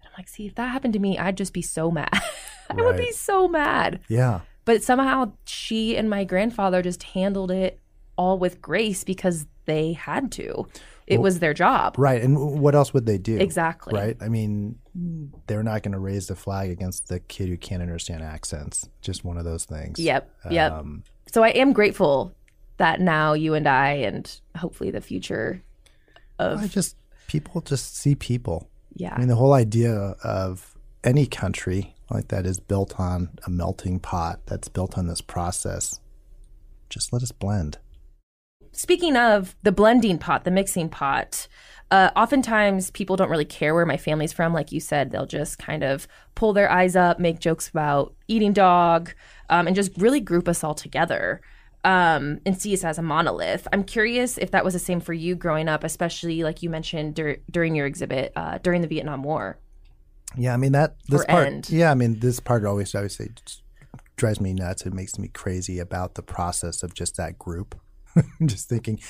[0.00, 2.10] And I'm like, see, if that happened to me, I'd just be so mad.
[2.70, 4.00] I would be so mad.
[4.08, 4.40] Yeah.
[4.64, 7.80] But somehow she and my grandfather just handled it
[8.16, 10.66] all with grace because they had to.
[11.06, 11.94] It was their job.
[11.98, 12.20] Right.
[12.20, 13.36] And what else would they do?
[13.36, 13.94] Exactly.
[13.94, 14.16] Right.
[14.20, 14.80] I mean,
[15.46, 18.88] they're not going to raise the flag against the kid who can't understand accents.
[19.02, 20.00] Just one of those things.
[20.00, 20.28] Yep.
[20.50, 20.72] Yep.
[20.72, 22.34] Um, so I am grateful
[22.78, 25.62] that now you and I and hopefully the future
[26.40, 26.96] of I just
[27.28, 28.68] people just see people.
[28.94, 29.14] yeah.
[29.14, 34.00] I mean, the whole idea of any country like that is built on a melting
[34.00, 34.40] pot.
[34.46, 36.00] That's built on this process.
[36.90, 37.78] Just let us blend.
[38.76, 41.48] Speaking of the blending pot, the mixing pot,
[41.90, 44.52] uh, oftentimes people don't really care where my family's from.
[44.52, 48.52] Like you said, they'll just kind of pull their eyes up, make jokes about eating
[48.52, 49.14] dog,
[49.48, 51.40] um, and just really group us all together
[51.84, 53.66] um, and see us as a monolith.
[53.72, 57.14] I'm curious if that was the same for you growing up, especially like you mentioned
[57.14, 59.58] dur- during your exhibit uh, during the Vietnam War.
[60.36, 61.46] Yeah, I mean that this Or part.
[61.46, 61.70] end.
[61.70, 63.30] Yeah, I mean this part always obviously
[64.16, 64.84] drives me nuts.
[64.84, 67.80] It makes me crazy about the process of just that group.
[68.46, 69.00] just thinking,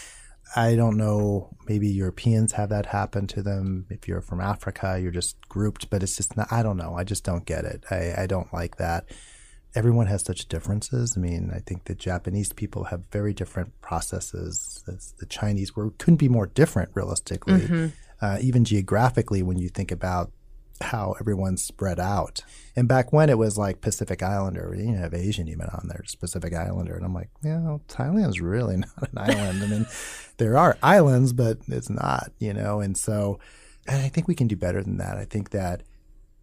[0.55, 1.57] I don't know.
[1.69, 3.87] Maybe Europeans have that happen to them.
[3.90, 6.53] If you're from Africa, you're just grouped, but it's just not.
[6.53, 6.95] I don't know.
[6.97, 7.85] I just don't get it.
[7.90, 9.07] I, I don't like that.
[9.75, 11.14] Everyone has such differences.
[11.16, 14.85] I mean, I think the Japanese people have very different processes.
[14.88, 17.66] As the Chinese were couldn't be more different, realistically.
[18.23, 20.31] Uh, even geographically, when you think about
[20.83, 22.43] how everyone's spread out.
[22.75, 26.01] And back when it was like Pacific Islander, you didn't have Asian even on there,
[26.03, 26.95] just Pacific Islander.
[26.95, 29.62] And I'm like, yeah, well, Thailand's really not an island.
[29.62, 29.87] I mean,
[30.39, 32.81] there are islands, but it's not, you know?
[32.81, 33.39] And so,
[33.87, 35.17] and I think we can do better than that.
[35.17, 35.83] I think that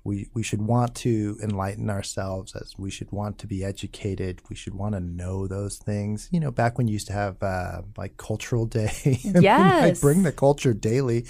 [0.06, 4.42] we, we should want to enlighten ourselves as we should want to be educated.
[4.50, 6.28] We should want to know those things.
[6.32, 9.44] You know, back when you used to have uh, like cultural day, I mean, like
[9.44, 10.02] Yes.
[10.02, 11.26] bring the culture daily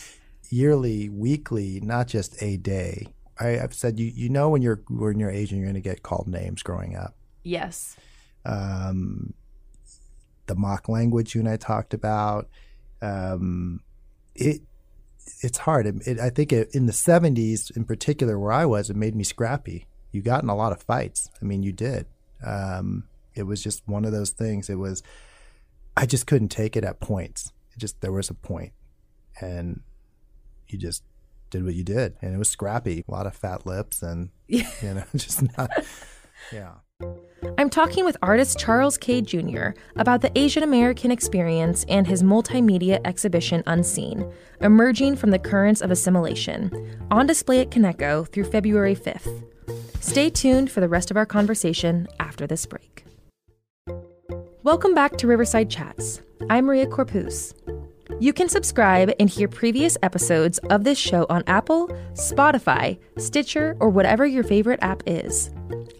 [0.53, 3.07] yearly, weekly, not just a day.
[3.39, 6.03] I, I've said you you know when you're when you're Asian, you're going to get
[6.03, 7.15] called names growing up.
[7.43, 7.97] Yes.
[8.45, 9.33] Um,
[10.45, 12.47] the mock language you and I talked about.
[13.01, 13.81] Um,
[14.35, 14.61] it
[15.41, 15.87] it's hard.
[15.87, 19.15] It, it, I think it, in the '70s, in particular, where I was, it made
[19.15, 19.87] me scrappy.
[20.11, 21.31] You got in a lot of fights.
[21.41, 22.05] I mean, you did.
[22.45, 24.69] Um, it was just one of those things.
[24.69, 25.01] It was.
[25.97, 27.51] I just couldn't take it at points.
[27.71, 28.73] It just there was a point,
[29.41, 29.81] and
[30.67, 31.03] you just
[31.49, 33.03] did what you did, and it was scrappy.
[33.07, 35.69] A lot of fat lips, and you know, just not.
[36.51, 36.73] Yeah.
[37.57, 39.69] I'm talking with artist Charles Kay Jr.
[39.97, 45.91] about the Asian American experience and his multimedia exhibition Unseen, emerging from the currents of
[45.91, 46.71] assimilation,
[47.11, 49.43] on display at Kaneko through February 5th.
[49.99, 53.05] Stay tuned for the rest of our conversation after this break.
[54.63, 56.21] Welcome back to Riverside Chats.
[56.49, 57.53] I'm Maria Corpus.
[58.19, 63.89] You can subscribe and hear previous episodes of this show on Apple, Spotify, Stitcher, or
[63.89, 65.51] whatever your favorite app is.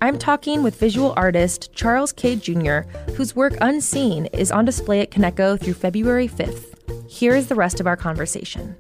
[0.02, 2.82] I'm talking with visual artist Charles Kay Jr.,
[3.16, 7.10] whose work Unseen is on display at Kaneko through February 5th.
[7.10, 8.76] Here is the rest of our conversation.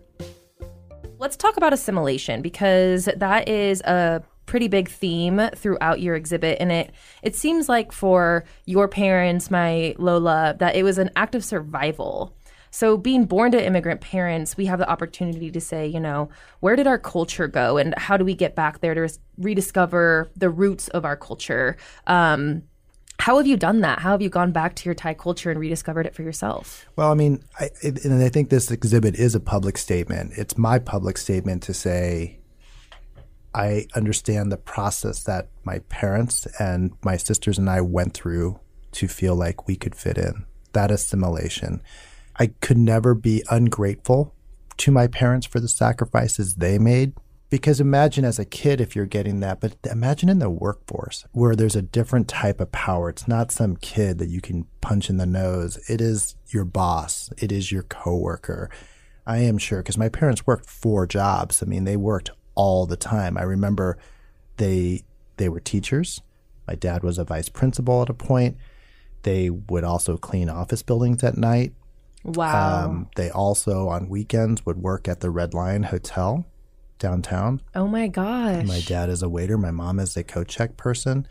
[1.18, 6.72] Let's talk about assimilation because that is a pretty big theme throughout your exhibit and
[6.72, 6.92] it
[7.22, 12.36] it seems like for your parents my Lola that it was an act of survival.
[12.74, 16.76] So being born to immigrant parents, we have the opportunity to say, you know, where
[16.76, 20.50] did our culture go and how do we get back there to res- rediscover the
[20.50, 21.78] roots of our culture?
[22.08, 22.64] Um,
[23.20, 24.00] how have you done that?
[24.00, 26.88] How have you gone back to your Thai culture and rediscovered it for yourself?
[26.96, 30.34] Well, I mean, I, and I think this exhibit is a public statement.
[30.36, 32.40] It's my public statement to say
[33.54, 38.60] I understand the process that my parents and my sisters and I went through
[38.94, 40.48] to feel like we could fit in.
[40.72, 41.84] That assimilation.
[42.36, 44.34] I could never be ungrateful
[44.78, 47.14] to my parents for the sacrifices they made.
[47.50, 51.56] Because imagine as a kid if you're getting that, but imagine in the workforce where
[51.56, 53.10] there's a different type of power.
[53.10, 55.78] It's not some kid that you can punch in the nose.
[55.88, 57.30] It is your boss.
[57.38, 58.72] It is your coworker.
[59.28, 61.62] I am sure because my parents worked four jobs.
[61.62, 63.38] I mean, they worked all the time.
[63.38, 64.00] I remember
[64.58, 65.04] they
[65.38, 66.22] they were teachers.
[66.68, 68.58] My dad was a vice principal at a point.
[69.24, 71.74] They would also clean office buildings at night.
[72.24, 72.86] Wow.
[72.86, 76.46] Um, they also on weekends would work at the Red Lion Hotel
[77.00, 77.62] downtown.
[77.76, 78.66] oh my gosh.
[78.66, 79.58] My dad is a waiter.
[79.58, 81.28] My mom is a coat check person.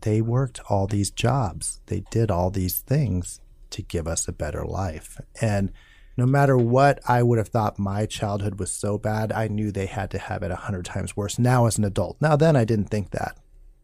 [0.00, 1.80] They worked all these jobs.
[1.86, 5.20] They did all these things to give us a better life.
[5.40, 5.72] And
[6.16, 9.86] no matter what I would have thought my childhood was so bad, I knew they
[9.86, 12.16] had to have it a hundred times worse now as an adult.
[12.20, 13.38] Now then I didn't think that.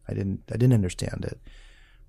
[0.07, 1.39] I didn't I didn't understand it.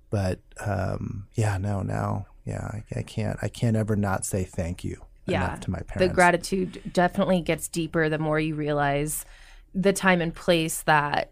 [0.09, 4.83] But um, yeah, no, now, yeah, I, I can't, I can't ever not say thank
[4.83, 5.45] you yeah.
[5.45, 6.07] enough to my parents.
[6.07, 9.25] The gratitude definitely gets deeper the more you realize
[9.73, 11.31] the time and place that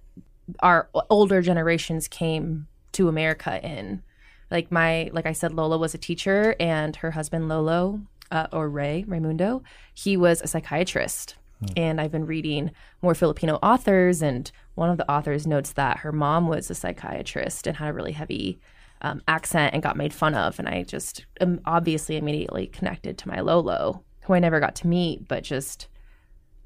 [0.60, 4.04] our older generations came to America in.
[4.50, 8.70] Like my, like I said, Lola was a teacher, and her husband Lolo uh, or
[8.70, 11.36] Ray Raimundo, he was a psychiatrist.
[11.78, 12.72] And I've been reading
[13.04, 17.68] more Filipino authors, and one of the authors notes that her mom was a psychiatrist
[17.68, 18.60] and had a really heavy
[19.02, 20.60] um, accent and got made fun of.
[20.60, 24.88] And I just am obviously immediately connected to my Lolo, who I never got to
[24.88, 25.88] meet, but just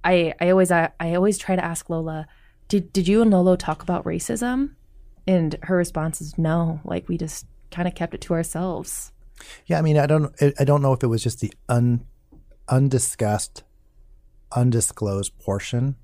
[0.03, 2.27] I I always I, I always try to ask Lola,
[2.67, 4.75] did did you and Lolo talk about racism?
[5.27, 6.81] And her response is no.
[6.83, 9.11] Like we just kind of kept it to ourselves.
[9.65, 12.05] Yeah, I mean, I don't, I don't know if it was just the un,
[12.69, 13.63] undiscussed,
[14.55, 15.95] undisclosed portion,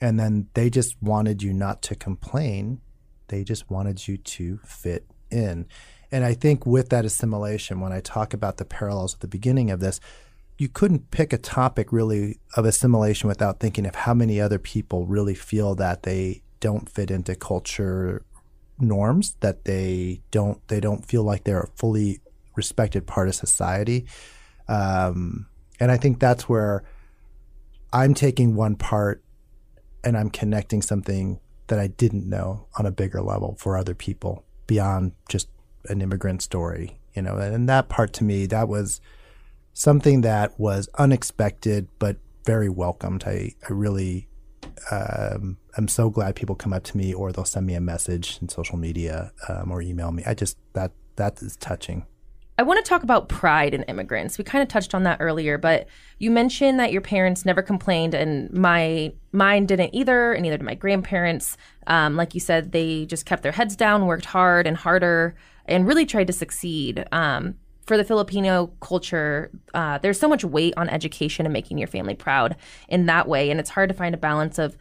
[0.00, 2.80] and then they just wanted you not to complain.
[3.28, 5.66] They just wanted you to fit in.
[6.10, 9.70] And I think with that assimilation, when I talk about the parallels at the beginning
[9.70, 10.00] of this,
[10.56, 15.06] you couldn't pick a topic really of assimilation without thinking of how many other people
[15.06, 18.24] really feel that they don't fit into culture
[18.80, 22.20] norms, that they don't they don't feel like they're a fully
[22.56, 24.06] respected part of society.
[24.66, 25.46] Um,
[25.78, 26.82] and I think that's where
[27.92, 29.22] I'm taking one part
[30.02, 31.38] and I'm connecting something
[31.68, 35.48] that I didn't know on a bigger level for other people beyond just
[35.88, 37.36] an immigrant story, you know.
[37.36, 39.00] And that part to me, that was
[39.72, 43.24] something that was unexpected but very welcomed.
[43.26, 44.28] I, I really
[44.90, 48.38] um, I'm so glad people come up to me or they'll send me a message
[48.40, 50.22] in social media um, or email me.
[50.26, 52.06] I just that that is touching.
[52.58, 54.36] I want to talk about pride in immigrants.
[54.36, 55.86] We kind of touched on that earlier, but
[56.18, 60.64] you mentioned that your parents never complained, and my mine didn't either, and neither did
[60.64, 61.56] my grandparents.
[61.86, 65.86] Um, like you said, they just kept their heads down, worked hard and harder, and
[65.86, 67.06] really tried to succeed.
[67.12, 67.54] Um,
[67.86, 72.14] for the Filipino culture, uh, there's so much weight on education and making your family
[72.14, 72.56] proud
[72.88, 74.76] in that way, and it's hard to find a balance of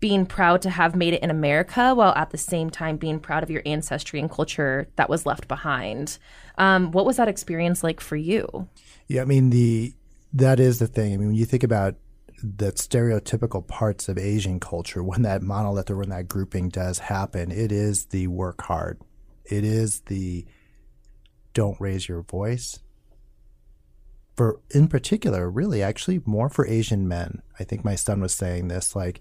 [0.00, 3.42] being proud to have made it in America while at the same time being proud
[3.42, 6.18] of your ancestry and culture that was left behind.
[6.58, 8.68] Um, what was that experience like for you?
[9.08, 9.94] Yeah, I mean the
[10.32, 11.14] that is the thing.
[11.14, 11.94] I mean, when you think about
[12.42, 17.50] the stereotypical parts of Asian culture, when that monolith or when that grouping does happen,
[17.50, 19.00] it is the work hard.
[19.44, 20.44] It is the
[21.54, 22.80] don't raise your voice.
[24.36, 27.40] For in particular, really, actually, more for Asian men.
[27.60, 29.20] I think my son was saying this, like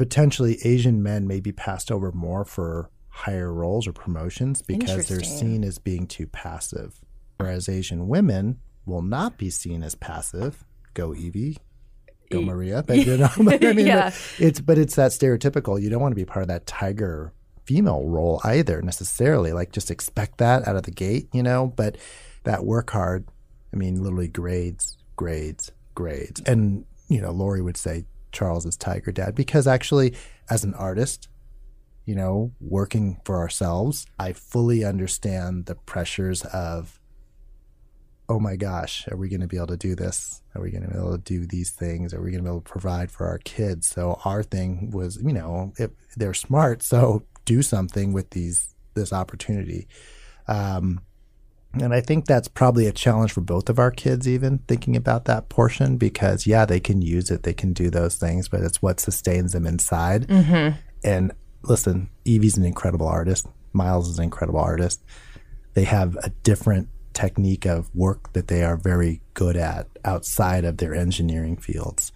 [0.00, 5.22] potentially Asian men may be passed over more for higher roles or promotions because they're
[5.22, 6.98] seen as being too passive.
[7.36, 10.64] Whereas Asian women will not be seen as passive.
[10.94, 11.58] Go Evie,
[12.30, 12.82] go Maria.
[12.82, 14.10] But you know, but I mean, Yeah.
[14.38, 15.78] it's but it's that stereotypical.
[15.78, 17.34] You don't want to be part of that tiger
[17.66, 19.52] female role either necessarily.
[19.52, 21.74] Like just expect that out of the gate, you know.
[21.76, 21.98] But
[22.44, 23.26] that work hard.
[23.74, 29.34] I mean, literally grades, grades, grades, and you know, Lori would say Charles tiger dad
[29.34, 30.14] because actually,
[30.48, 31.28] as an artist,
[32.04, 37.00] you know, working for ourselves, I fully understand the pressures of,
[38.28, 40.42] oh my gosh, are we going to be able to do this?
[40.54, 42.14] Are we going to be able to do these things?
[42.14, 43.86] Are we going to be able to provide for our kids?
[43.86, 49.12] So our thing was, you know, if they're smart, so do something with these this
[49.12, 49.86] opportunity.
[50.48, 51.00] Um,
[51.74, 55.26] and I think that's probably a challenge for both of our kids, even thinking about
[55.26, 58.82] that portion, because yeah, they can use it, they can do those things, but it's
[58.82, 60.26] what sustains them inside.
[60.26, 60.76] Mm-hmm.
[61.04, 63.46] And listen, Evie's an incredible artist.
[63.72, 65.02] Miles is an incredible artist.
[65.74, 70.78] They have a different technique of work that they are very good at outside of
[70.78, 72.12] their engineering fields.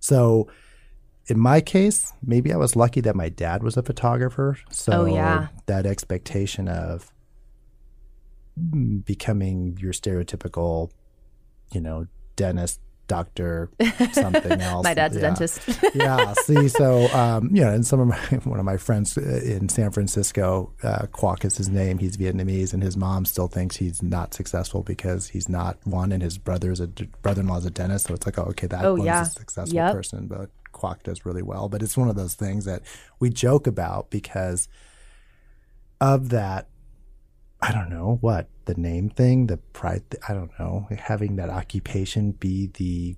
[0.00, 0.48] So,
[1.26, 4.58] in my case, maybe I was lucky that my dad was a photographer.
[4.70, 5.48] So Oh, yeah.
[5.66, 7.12] that expectation of
[8.56, 10.90] becoming your stereotypical,
[11.72, 13.70] you know, dentist, doctor,
[14.12, 14.84] something else.
[14.84, 15.60] My dad's a dentist.
[15.94, 16.32] yeah.
[16.44, 19.68] See, so um, you know, and some of my one of my friends uh, in
[19.68, 21.98] San Francisco, uh, Kwok is his name.
[21.98, 26.22] He's Vietnamese, and his mom still thinks he's not successful because he's not one, and
[26.22, 28.06] his brother's a brother-in-law's a dentist.
[28.06, 29.22] So it's like, oh, okay, that Oh, one's yeah.
[29.22, 29.92] a successful Yep.
[29.92, 31.68] person, but Kwok does really well.
[31.68, 32.82] But it's one of those things that
[33.18, 34.68] we joke about because
[36.00, 36.68] of that.
[37.62, 40.02] I don't know what the name thing, the pride.
[40.28, 43.16] I don't know having that occupation be the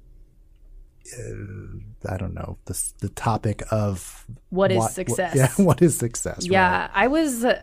[2.09, 5.35] I don't know the the topic of What is what- success?
[5.35, 6.47] yeah, what is success?
[6.47, 7.45] Yeah, I was.
[7.45, 7.61] Uh,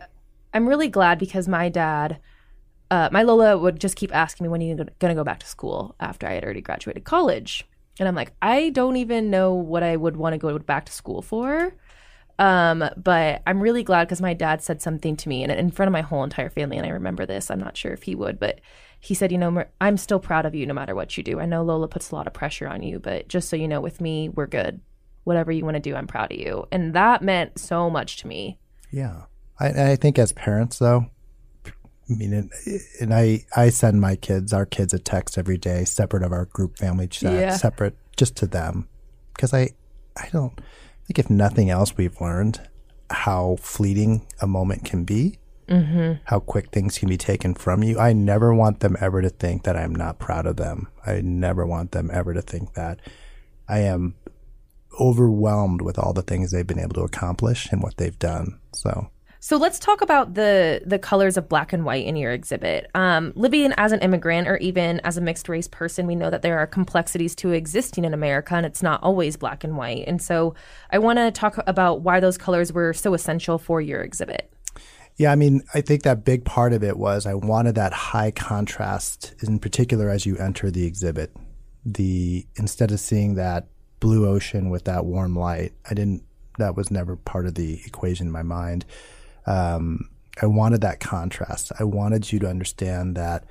[0.52, 2.18] I'm really glad because my dad,
[2.90, 5.40] uh, my Lola would just keep asking me when are you going to go back
[5.40, 7.66] to school after I had already graduated college,
[7.98, 10.92] and I'm like, I don't even know what I would want to go back to
[10.92, 11.72] school for.
[12.40, 15.88] Um, but I'm really glad because my dad said something to me and in front
[15.88, 17.50] of my whole entire family, and I remember this.
[17.50, 18.62] I'm not sure if he would, but
[18.98, 21.38] he said, you know, I'm still proud of you no matter what you do.
[21.38, 23.82] I know Lola puts a lot of pressure on you, but just so you know,
[23.82, 24.80] with me, we're good.
[25.24, 26.66] Whatever you want to do, I'm proud of you.
[26.72, 28.58] And that meant so much to me.
[28.90, 29.24] Yeah.
[29.58, 31.06] I, I think as parents, though,
[31.66, 32.50] I mean, and,
[33.00, 36.46] and, I, I send my kids, our kids, a text every day, separate of our
[36.46, 37.56] group family chat, yeah.
[37.56, 38.88] separate just to them,
[39.34, 39.70] because I,
[40.16, 40.58] I don't
[41.10, 42.60] think if nothing else, we've learned
[43.10, 46.22] how fleeting a moment can be, mm-hmm.
[46.26, 47.98] how quick things can be taken from you.
[47.98, 50.86] I never want them ever to think that I'm not proud of them.
[51.04, 53.00] I never want them ever to think that
[53.68, 54.14] I am
[55.00, 58.60] overwhelmed with all the things they've been able to accomplish and what they've done.
[58.72, 59.10] So
[59.42, 62.90] so let's talk about the the colors of black and white in your exhibit.
[62.94, 66.42] Um, living as an immigrant or even as a mixed race person, we know that
[66.42, 70.04] there are complexities to existing in America, and it's not always black and white.
[70.06, 70.54] And so
[70.90, 74.52] I want to talk about why those colors were so essential for your exhibit.
[75.16, 78.32] Yeah, I mean, I think that big part of it was I wanted that high
[78.32, 81.34] contrast, in particular as you enter the exhibit.
[81.86, 83.68] The instead of seeing that
[84.00, 86.24] blue ocean with that warm light, I didn't.
[86.58, 88.84] That was never part of the equation in my mind
[89.50, 90.08] um,
[90.40, 91.72] I wanted that contrast.
[91.78, 93.44] I wanted you to understand that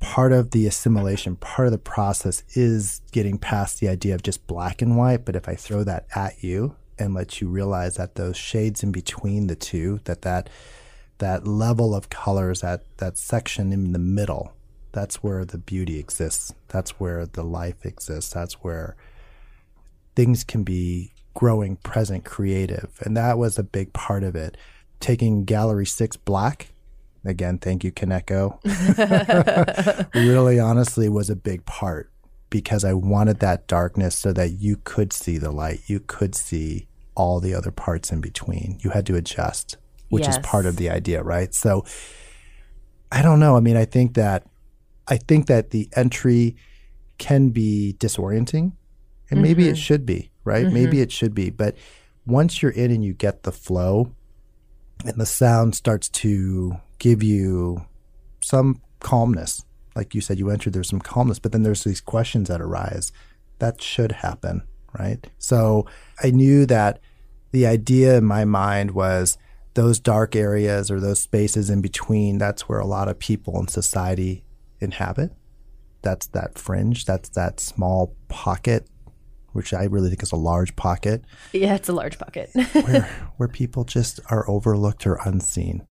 [0.00, 4.46] part of the assimilation, part of the process is getting past the idea of just
[4.46, 5.24] black and white.
[5.26, 8.92] But if I throw that at you and let you realize that those shades in
[8.92, 10.48] between the two, that that
[11.18, 14.54] that level of colors, that that section in the middle,
[14.92, 16.54] that's where the beauty exists.
[16.68, 18.32] That's where the life exists.
[18.32, 18.96] That's where
[20.16, 22.98] things can be growing present creative.
[23.00, 24.56] And that was a big part of it.
[25.00, 26.72] Taking Gallery 6 black,
[27.24, 28.58] again, thank you, Kaneko,
[30.14, 32.10] really honestly was a big part
[32.50, 35.80] because I wanted that darkness so that you could see the light.
[35.86, 38.78] You could see all the other parts in between.
[38.80, 39.76] You had to adjust,
[40.08, 40.36] which yes.
[40.36, 41.54] is part of the idea, right?
[41.54, 41.84] So
[43.10, 43.56] I don't know.
[43.56, 44.46] I mean, I think that
[45.08, 46.56] I think that the entry
[47.18, 48.72] can be disorienting
[49.30, 49.42] and mm-hmm.
[49.42, 49.76] maybe it mm-hmm.
[49.76, 50.66] should be right?
[50.66, 50.74] Mm-hmm.
[50.74, 51.50] Maybe it should be.
[51.50, 51.76] But
[52.26, 54.12] once you're in and you get the flow
[55.04, 57.86] and the sound starts to give you
[58.40, 59.64] some calmness,
[59.94, 63.12] like you said, you entered, there's some calmness, but then there's these questions that arise.
[63.58, 64.62] That should happen,
[64.98, 65.24] right?
[65.38, 65.86] So
[66.22, 67.00] I knew that
[67.50, 69.36] the idea in my mind was
[69.74, 73.68] those dark areas or those spaces in between, that's where a lot of people in
[73.68, 74.44] society
[74.80, 75.32] inhabit.
[76.02, 78.86] That's that fringe, that's that small pocket
[79.52, 81.24] which I really think is a large pocket.
[81.52, 82.50] Yeah, it's a large pocket.
[82.72, 85.86] where where people just are overlooked or unseen.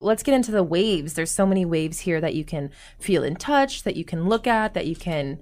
[0.00, 1.14] Let's get into the waves.
[1.14, 4.46] There's so many waves here that you can feel in touch, that you can look
[4.48, 5.38] at, that you can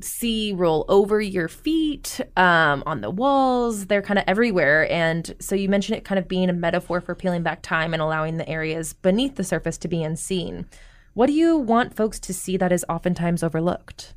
[0.00, 3.86] see roll over your feet um, on the walls.
[3.86, 4.90] They're kind of everywhere.
[4.90, 8.02] And so you mentioned it kind of being a metaphor for peeling back time and
[8.02, 10.66] allowing the areas beneath the surface to be unseen.
[11.14, 14.14] What do you want folks to see that is oftentimes overlooked?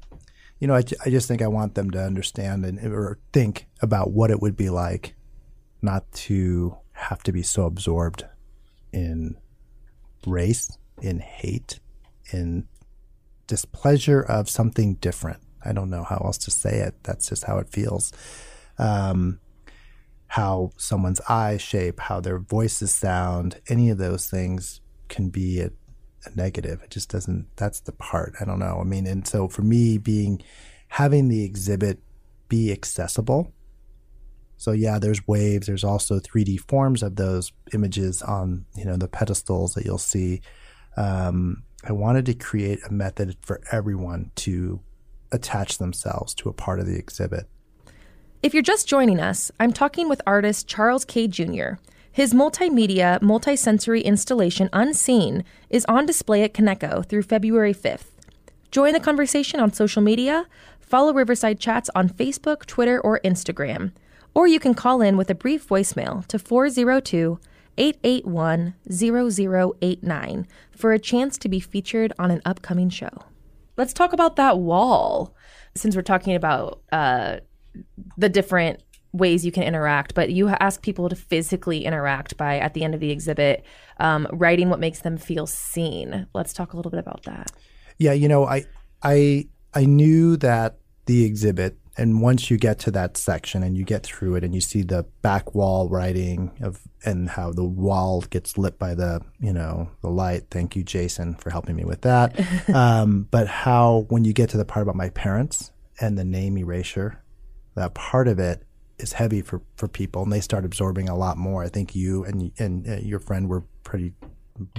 [0.60, 4.12] You know, I, I just think I want them to understand and or think about
[4.12, 5.16] what it would be like
[5.82, 8.26] not to have to be so absorbed
[8.91, 9.38] in
[10.26, 11.80] race, in hate,
[12.32, 12.68] in
[13.47, 15.41] displeasure of something different.
[15.64, 16.95] I don't know how else to say it.
[17.03, 18.14] That's just how it feels.
[18.78, 19.39] Um,
[20.28, 25.72] how someone's eyes shape, how their voices sound, any of those things can be a
[26.26, 26.82] a negative.
[26.84, 27.47] It just doesn't.
[27.55, 28.34] That's the part.
[28.39, 28.80] I don't know.
[28.80, 30.41] I mean, and so for me, being
[30.89, 31.99] having the exhibit
[32.47, 33.51] be accessible.
[34.57, 35.67] So yeah, there's waves.
[35.67, 40.41] There's also 3D forms of those images on you know the pedestals that you'll see.
[40.97, 44.80] Um, I wanted to create a method for everyone to
[45.32, 47.47] attach themselves to a part of the exhibit.
[48.41, 51.73] If you're just joining us, I'm talking with artist Charles Kay Jr.
[52.16, 58.05] His multimedia, multisensory installation Unseen is on display at Kaneko through February 5th.
[58.72, 60.45] Join the conversation on social media,
[60.80, 63.91] follow Riverside Chats on Facebook, Twitter, or Instagram.
[64.34, 67.38] Or you can call in with a brief voicemail to 402
[67.78, 73.26] 881 0089 for a chance to be featured on an upcoming show.
[73.76, 75.36] Let's talk about that wall
[75.76, 77.39] since we're talking about uh,
[78.16, 78.82] the different
[79.16, 82.93] ways you can interact, but you ask people to physically interact by, at the end
[82.93, 83.63] of the exhibit,
[83.99, 86.28] um, writing what makes them feel seen.
[86.34, 87.51] Let's talk a little bit about that.
[87.97, 88.66] Yeah, you know, I,
[89.01, 93.86] I, I knew that the exhibit, and once you get to that section and you
[93.86, 98.22] get through it, and you see the back wall writing of, and how the wall
[98.30, 100.43] gets lit by the, you know, the light.
[100.51, 102.38] Thank you, Jason, for helping me with that.
[102.74, 106.57] um, but how when you get to the part about my parents and the name
[106.57, 107.24] erasure,
[107.76, 108.63] that part of it
[108.97, 111.63] is heavy for for people, and they start absorbing a lot more.
[111.63, 114.13] I think you and and uh, your friend were pretty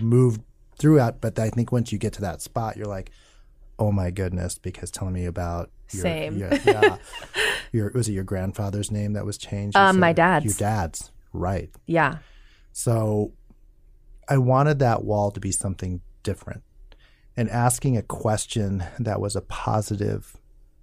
[0.00, 0.42] moved
[0.78, 3.10] throughout, but I think once you get to that spot, you're like,
[3.78, 6.36] oh my goodness, because telling me about your, Same.
[6.36, 6.96] your, yeah,
[7.72, 9.76] your was it your grandfather's name that was changed?
[9.76, 10.44] Um, my dad's.
[10.44, 11.70] Your dad's, right?
[11.86, 12.18] Yeah.
[12.72, 13.32] So
[14.28, 16.62] I wanted that wall to be something different.
[17.36, 20.36] And asking a question that was a positive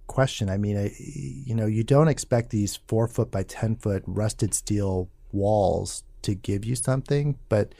[0.06, 0.48] question.
[0.48, 4.54] I mean, I, you know, you don't expect these four foot by 10 foot rusted
[4.54, 7.74] steel walls to give you something, but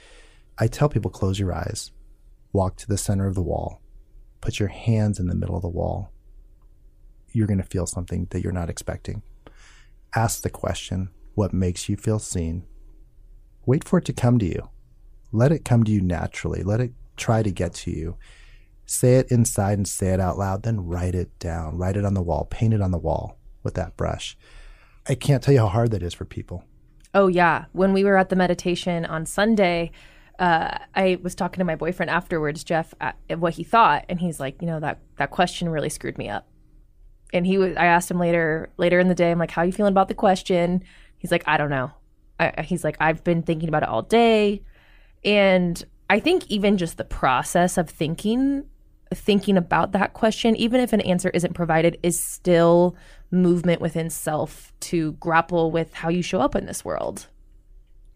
[0.59, 1.93] I tell people close your eyes,
[2.53, 3.81] walk to the center of the wall,
[4.41, 6.13] put your hands in the middle of the wall.
[7.33, 9.23] You're going to feel something that you're not expecting.
[10.15, 12.65] Ask the question what makes you feel seen?
[13.67, 14.69] Wait for it to come to you.
[15.33, 16.63] Let it come to you naturally.
[16.63, 18.17] Let it try to get to you.
[18.87, 21.79] Say it inside and say it out loud, then write it down.
[21.79, 22.47] Write it on the wall.
[22.51, 24.37] Paint it on the wall with that brush.
[25.09, 26.65] I can't tell you how hard that is for people.
[27.15, 27.67] Oh yeah.
[27.73, 29.93] When we were at the meditation on Sunday,
[30.39, 34.41] uh, I was talking to my boyfriend afterwards, Jeff, at what he thought, and he's
[34.41, 36.49] like, you know, that that question really screwed me up.
[37.33, 39.73] And he was, I asked him later later in the day, I'm like, how you
[39.73, 40.83] feeling about the question?
[41.19, 41.93] He's like, I don't know.
[42.41, 44.63] I, he's like, I've been thinking about it all day,
[45.25, 48.65] and I think even just the process of thinking
[49.15, 52.97] thinking about that question, even if an answer isn't provided, is still
[53.31, 57.27] movement within self to grapple with how you show up in this world.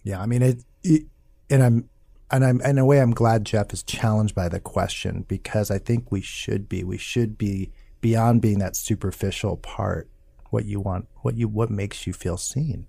[0.03, 1.07] Yeah, I mean it, it
[1.51, 1.91] and I'm
[2.31, 5.79] and I'm in a way I'm glad Jeff is challenged by the question because I
[5.79, 6.85] think we should be.
[6.85, 10.09] We should be beyond being that superficial part
[10.51, 12.87] what you want, what you what makes you feel seen.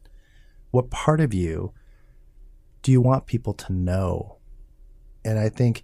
[0.72, 1.74] What part of you
[2.82, 4.38] do you want people to know?
[5.26, 5.84] And I think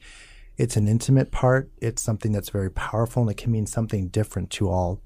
[0.57, 1.69] it's an intimate part.
[1.77, 5.01] It's something that's very powerful and it can mean something different to all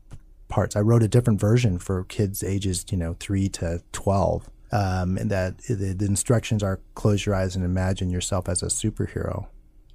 [0.48, 0.76] parts.
[0.76, 5.32] I wrote a different version for kids ages, you know, 3 to 12 um, and
[5.32, 9.48] that the, the instructions are close your eyes and imagine yourself as a superhero,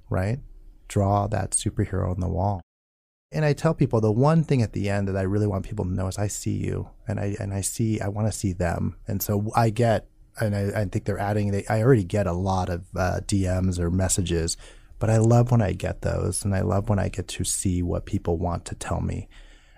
[0.09, 0.39] right?
[0.87, 2.61] Draw that superhero on the wall.
[3.31, 5.85] And I tell people the one thing at the end that I really want people
[5.85, 8.53] to know is I see you, and I and I see I want to see
[8.53, 10.07] them, and so I get,
[10.39, 11.51] and I, I think they're adding.
[11.51, 14.55] They, I already get a lot of uh, DMs or messages,
[14.99, 17.81] but I love when I get those, and I love when I get to see
[17.83, 19.27] what people want to tell me.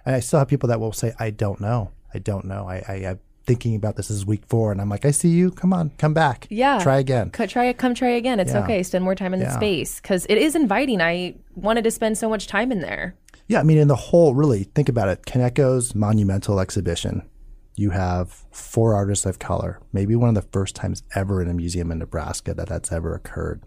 [0.06, 2.84] And I still have people that will say, I don't know, I don't know, I,
[2.88, 4.10] I, I'm thinking about this.
[4.10, 5.52] Is week four, and I'm like, I see you.
[5.52, 6.48] Come on, come back.
[6.50, 6.80] Yeah.
[6.80, 7.30] try again.
[7.32, 8.40] Co- try come try again.
[8.40, 8.64] It's Yeah.
[8.64, 8.84] okay.
[8.84, 11.02] Spend more time in the space because it is inviting.
[11.02, 13.16] I wanted to spend so much time in there.
[13.48, 15.24] Yeah, I mean, in the whole, really, think about it.
[15.26, 17.22] Kaneko's monumental exhibition.
[17.76, 21.54] You have four artists of color, maybe one of the first times ever in a
[21.54, 23.64] museum in Nebraska that that's ever occurred.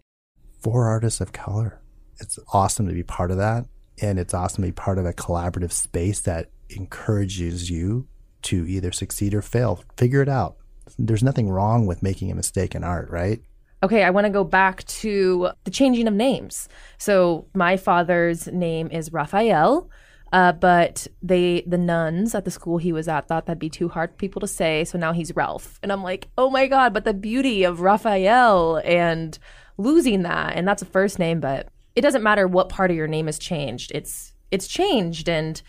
[0.61, 1.81] Four artists of color.
[2.19, 3.67] It's awesome to be part of that.
[4.03, 8.07] And it's awesome to be part of a collaborative space that encourages you
[8.43, 9.83] to either succeed or fail.
[9.97, 10.57] Figure it out.
[10.99, 13.41] There's nothing wrong with making a mistake in art, right?
[13.83, 16.69] Okay, I want to go back to the changing of names.
[16.99, 19.89] So my father's name is Raphael,
[20.33, 23.89] uh, but they the nuns at the school he was at thought that'd be too
[23.89, 25.81] hard for people to say, so now he's Ralph.
[25.83, 26.93] And I'm like, oh my god!
[26.93, 29.39] But the beauty of Raphael and
[29.81, 33.09] losing that, and that's a first name, but it doesn't matter what part of your
[33.09, 33.93] name has changed.
[33.95, 35.61] It's it's changed, and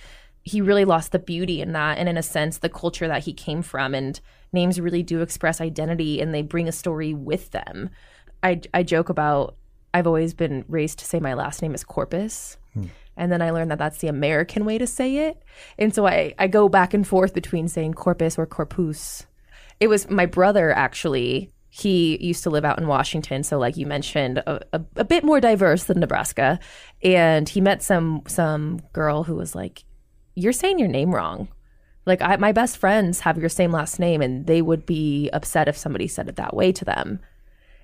[0.44, 3.34] he really lost the beauty in that, and in a sense, the culture that he
[3.34, 4.20] came from, and
[4.54, 7.90] names really do express identity and they bring a story with them.
[8.44, 9.56] I, I joke about
[9.94, 12.58] I've always been raised to say my last name is Corpus.
[12.74, 12.86] Hmm.
[13.18, 15.42] And then I learned that that's the American way to say it.
[15.78, 19.28] And so I, I go back and forth between saying corpus or corpus.
[19.82, 21.52] It was my brother, actually.
[21.74, 23.44] He used to live out in Washington.
[23.44, 26.60] So, like you mentioned, a, a, a bit more diverse than Nebraska.
[27.02, 29.86] And he met some some girl who was like,
[30.36, 31.48] You're saying your name wrong.
[32.06, 35.70] Like I, my best friends have your same last name, and they would be upset
[35.70, 37.20] if somebody said it that way to them.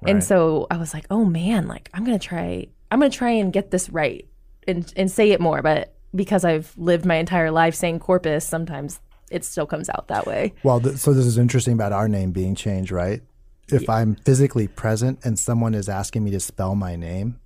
[0.06, 3.52] And so I was like, oh man, like I'm gonna try, I'm gonna try and
[3.52, 4.28] get this right
[4.68, 5.62] and and say it more.
[5.62, 9.00] But because I've lived my entire life saying corpus, sometimes
[9.32, 10.54] it still comes out that way.
[10.64, 13.22] Well, th- so this is interesting about our name being changed, right?
[13.70, 17.40] If I'm physically present and someone is asking me to spell my name,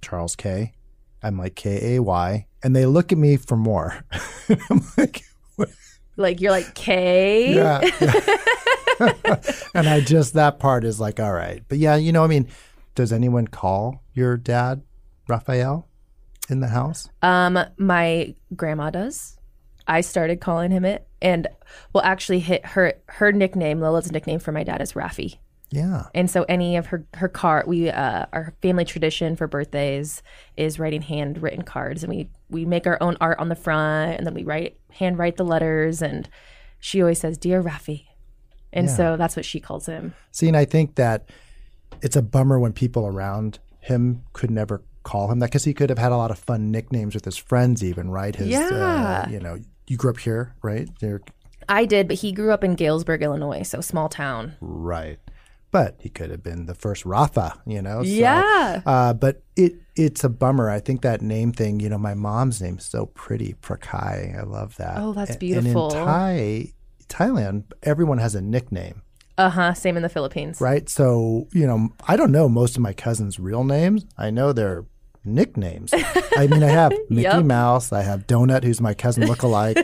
[0.00, 0.72] Charles Kay,
[1.22, 4.04] I'm like K A Y, and they look at me for more.
[4.70, 5.22] I'm like,
[6.16, 7.54] Like you're like K.
[7.54, 7.80] yeah.
[8.00, 9.40] yeah.
[9.74, 12.48] and I just that part is like, all right, but yeah, you know, I mean,
[12.94, 14.82] does anyone call your dad
[15.28, 15.88] Raphael
[16.50, 17.08] in the house?
[17.22, 19.38] Um, my grandma does.
[19.86, 21.48] I started calling him it, and
[21.92, 25.38] well, actually, hit her her nickname, Lola's nickname for my dad is Raffy.
[25.70, 26.04] Yeah.
[26.14, 30.22] And so any of her her card we uh our family tradition for birthdays
[30.56, 34.26] is writing handwritten cards and we we make our own art on the front and
[34.26, 36.28] then we write handwrite the letters and
[36.80, 38.06] she always says dear Rafi
[38.72, 38.94] And Yeah.
[38.94, 40.14] so that's what she calls him.
[40.32, 41.28] See, and I think that
[42.02, 45.88] it's a bummer when people around him could never call him that because he could
[45.90, 48.34] have had a lot of fun nicknames with his friends, even right?
[48.36, 49.24] His, Yeah.
[49.26, 50.88] uh, you know, you grew up here, right?
[51.00, 51.20] You're,
[51.68, 54.54] I did, but he grew up in Galesburg, Illinois, so small town.
[54.60, 55.18] right.
[55.72, 58.02] But he could have been the first Rafa, you know.
[58.02, 58.82] So, Yeah.
[58.84, 60.68] Uh, but it it's a bummer.
[60.68, 61.78] I think that name thing.
[61.80, 64.36] You know, my mom's name's so pretty, Prakai.
[64.38, 64.98] I love that.
[64.98, 65.90] Oh, that's beautiful.
[65.92, 66.72] And in Thai,
[67.08, 69.02] Thailand, everyone has a nickname.
[69.38, 69.74] Uh huh.
[69.74, 70.60] Same in the Philippines.
[70.60, 70.88] right?
[70.88, 74.04] So, you know, I don't know most of my cousins' real names.
[74.18, 74.84] I know their
[75.24, 75.92] nicknames.
[75.94, 77.44] I mean, I have Mickey Yep.
[77.44, 79.76] Mouse, I have Donut, who's my cousin lookalike.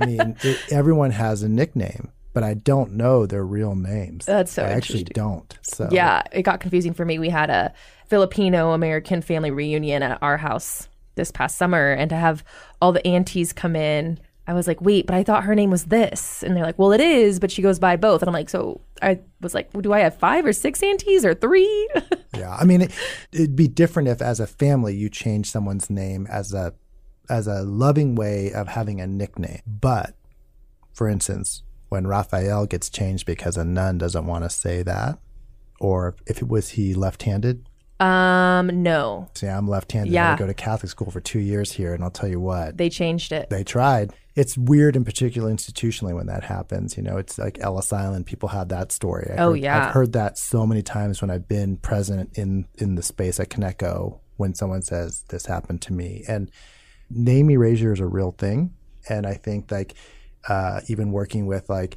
[0.00, 4.26] I mean, it, everyone has a nickname, but I don't know their real names.
[4.26, 5.56] That's so I actually don't.
[5.62, 7.18] So, Yeah, it got confusing for me.
[7.18, 7.72] We had a
[8.06, 12.44] Filipino American family reunion at our house this past summer, and to have
[12.80, 15.84] all the aunties come in, I was like, wait, but I thought her name was
[15.84, 16.42] this.
[16.42, 18.20] And they're like, well, it is, but she goes by both.
[18.20, 21.24] And I'm like, so I was like, well, do I have five or six aunties
[21.24, 21.88] or three?
[22.36, 22.56] yeah.
[22.58, 22.92] I mean, it,
[23.30, 26.74] it'd be different if, as a family, you change someone's name as a
[27.28, 29.60] as a loving way of having a nickname.
[29.68, 30.16] But,
[30.92, 35.18] for instance, when Raphael gets changed because a nun doesn't want to say that,
[35.80, 37.66] or if it was he left-handed,
[38.00, 40.10] um, no, See, I'm left-handed.
[40.10, 40.32] Yeah.
[40.32, 42.88] I go to Catholic school for two years here, and I'll tell you what, they
[42.88, 43.50] changed it.
[43.50, 44.14] they tried.
[44.34, 46.96] It's weird, in particular, institutionally, when that happens.
[46.96, 48.24] You know, it's like Ellis Island.
[48.24, 49.28] People have that story.
[49.30, 49.88] I Oh, heard- yeah.
[49.88, 53.50] I've heard that so many times when I've been present in in the space at
[53.50, 56.24] Kaneko when someone says this happened to me.
[56.26, 56.50] And
[57.10, 58.72] name erasure is a real thing,
[59.10, 59.92] and I think like
[60.48, 61.96] uh, even working with like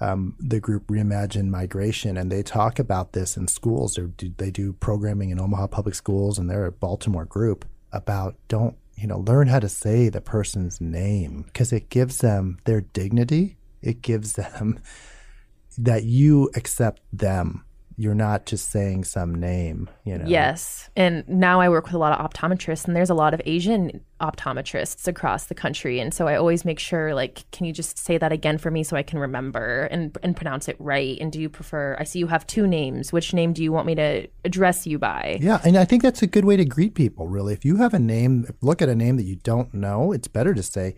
[0.00, 3.94] um, the group Reimagine Migration, and they talk about this in schools.
[3.94, 8.36] They do, they do programming in Omaha Public Schools, and they're a Baltimore group about
[8.48, 12.80] don't you know learn how to say the person's name because it gives them their
[12.80, 13.56] dignity.
[13.82, 14.80] It gives them
[15.78, 17.64] that you accept them.
[17.96, 20.24] You're not just saying some name, you know.
[20.26, 20.90] Yes.
[20.96, 24.00] And now I work with a lot of optometrists, and there's a lot of Asian
[24.20, 26.00] optometrists across the country.
[26.00, 28.82] And so I always make sure, like, can you just say that again for me
[28.82, 31.16] so I can remember and, and pronounce it right?
[31.20, 33.12] And do you prefer, I see you have two names.
[33.12, 35.38] Which name do you want me to address you by?
[35.40, 37.52] Yeah, and I think that's a good way to greet people, really.
[37.52, 40.52] If you have a name, look at a name that you don't know, it's better
[40.54, 40.96] to say,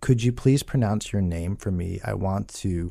[0.00, 2.00] Could you please pronounce your name for me?
[2.04, 2.90] I want to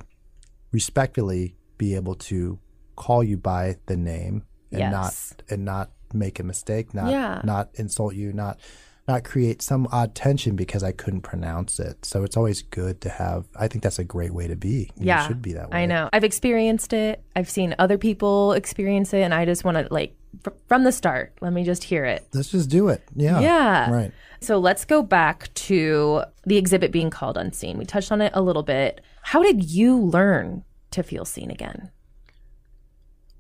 [0.72, 2.60] respectfully be able to
[2.96, 4.92] call you by the name and Yes.
[4.92, 7.42] not and not make a mistake, not Yeah.
[7.44, 8.60] not insult you, not
[9.06, 12.06] not create some odd tension because I couldn't pronounce it.
[12.06, 14.92] So it's always good to have I think that's a great way to be.
[14.96, 15.28] You yeah.
[15.28, 15.84] should be that way.
[15.84, 16.10] I know.
[16.14, 17.22] I've experienced it.
[17.36, 19.22] I've seen other people experience it.
[19.24, 22.26] And I just want to, like, fr- from the start, let me just hear it.
[22.34, 23.04] Let's just do it.
[23.14, 23.42] Yeah.
[23.42, 23.92] Yeah.
[23.92, 24.12] Right.
[24.40, 27.78] So let's go back to the exhibit being called Unseen.
[27.78, 29.02] We touched on it a little bit.
[29.22, 31.92] How did you learn to feel seen again?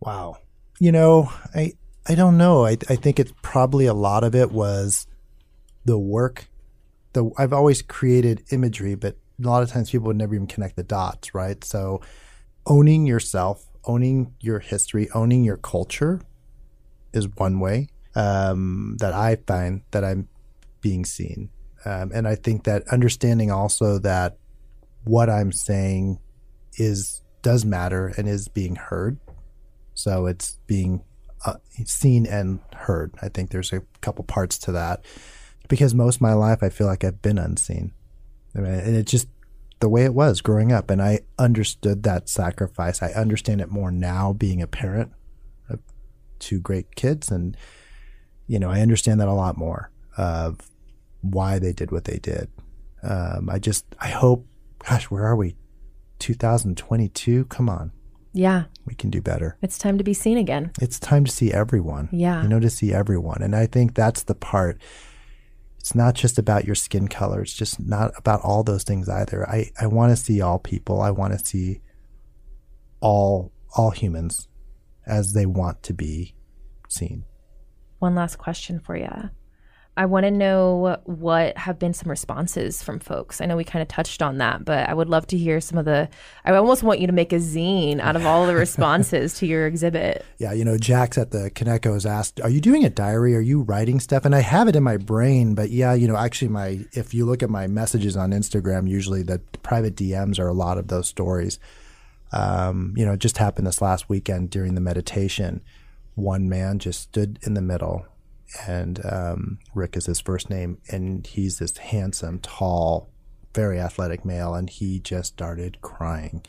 [0.05, 0.37] Wow.
[0.79, 1.73] You know, I
[2.07, 2.65] I don't know.
[2.65, 5.07] I I think it's probably a lot of it was
[5.85, 6.47] the work.
[7.13, 10.75] The I've always created imagery, but a lot of times people would never even connect
[10.75, 11.63] the dots, right?
[11.63, 12.01] So
[12.65, 16.21] owning yourself, owning your history, owning your culture
[17.13, 20.27] is one way um, that I find that I'm
[20.81, 21.49] being seen.
[21.85, 24.37] Um, and I think that understanding also that
[25.03, 26.19] what I'm saying
[26.75, 29.19] is does matter and is being heard.
[29.93, 31.03] So it's being
[31.45, 33.13] uh, seen and heard.
[33.21, 35.05] I think there's a couple parts to that
[35.67, 37.93] because most of my life I feel like I've been unseen.
[38.55, 39.27] I mean, and it's just
[39.79, 43.01] the way it was growing up, and I understood that sacrifice.
[43.01, 45.11] I understand it more now, being a parent
[45.69, 45.79] of
[46.39, 47.57] two great kids, and
[48.47, 50.59] you know, I understand that a lot more of
[51.21, 52.49] why they did what they did.
[53.01, 54.45] Um, I just, I hope,
[54.87, 55.55] gosh, where are we?
[56.19, 57.45] 2022?
[57.45, 57.91] Come on,
[58.33, 59.57] Yeah, we can do better.
[59.61, 60.71] it's time to be seen again.
[60.81, 62.09] It's time to see everyone.
[62.11, 62.41] Yeah.
[62.41, 63.41] You know, to see everyone.
[63.43, 64.81] And I think that's the part.
[65.79, 67.41] It's not just about your skin color.
[67.41, 69.47] It's just not about all those things either.
[69.47, 71.01] I, I want to see all people.
[71.01, 71.81] I want to see
[73.01, 74.47] all all humans
[75.05, 76.35] as they want to be
[76.89, 77.25] seen.
[77.99, 79.29] One last question for you.
[79.95, 83.41] I want to know what have been some responses from folks.
[83.41, 85.77] I know we kind of touched on that, but I would love to hear some
[85.77, 86.09] of the.
[86.45, 89.67] I almost want you to make a zine out of all the responses to your
[89.67, 90.25] exhibit.
[90.39, 91.51] Yeah, you know, Jax at the
[91.83, 93.35] has asked, "Are you doing a diary?
[93.35, 96.17] Are you writing stuff?" And I have it in my brain, but yeah, you know,
[96.17, 100.47] actually, my if you look at my messages on Instagram, usually the private DMs are
[100.47, 101.59] a lot of those stories.
[102.31, 105.61] Um, you know, it just happened this last weekend during the meditation.
[106.15, 108.07] One man just stood in the middle,
[108.67, 113.09] and um, Rick is his first name, and he's this handsome, tall,
[113.53, 116.43] very athletic male, and he just started crying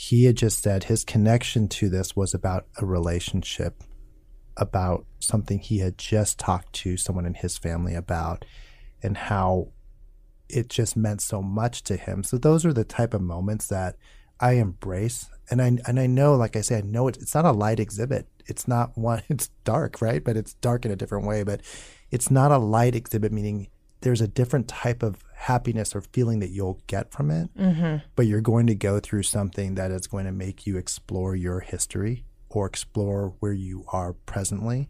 [0.00, 3.82] he had just said his connection to this was about a relationship,
[4.56, 8.44] about something he had just talked to someone in his family about,
[9.02, 9.72] and how
[10.48, 12.22] it just meant so much to him.
[12.22, 13.96] So those are the type of moments that
[14.38, 17.44] I embrace, and I and I know, like I say, I know it, it's not
[17.44, 18.28] a light exhibit.
[18.48, 19.22] It's not one.
[19.28, 20.24] It's dark, right?
[20.24, 21.42] But it's dark in a different way.
[21.42, 21.60] But
[22.10, 23.68] it's not a light exhibit, meaning
[24.00, 27.54] there's a different type of happiness or feeling that you'll get from it.
[27.56, 28.06] Mm-hmm.
[28.16, 31.60] But you're going to go through something that is going to make you explore your
[31.60, 34.88] history or explore where you are presently.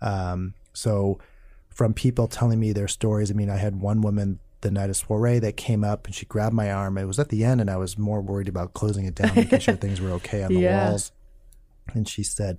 [0.00, 1.18] Um, so,
[1.70, 4.96] from people telling me their stories, I mean, I had one woman the night of
[4.96, 6.98] soiree that came up and she grabbed my arm.
[6.98, 9.60] It was at the end, and I was more worried about closing it down, making
[9.60, 10.90] sure things were okay on the yeah.
[10.90, 11.12] walls.
[11.94, 12.58] And she said,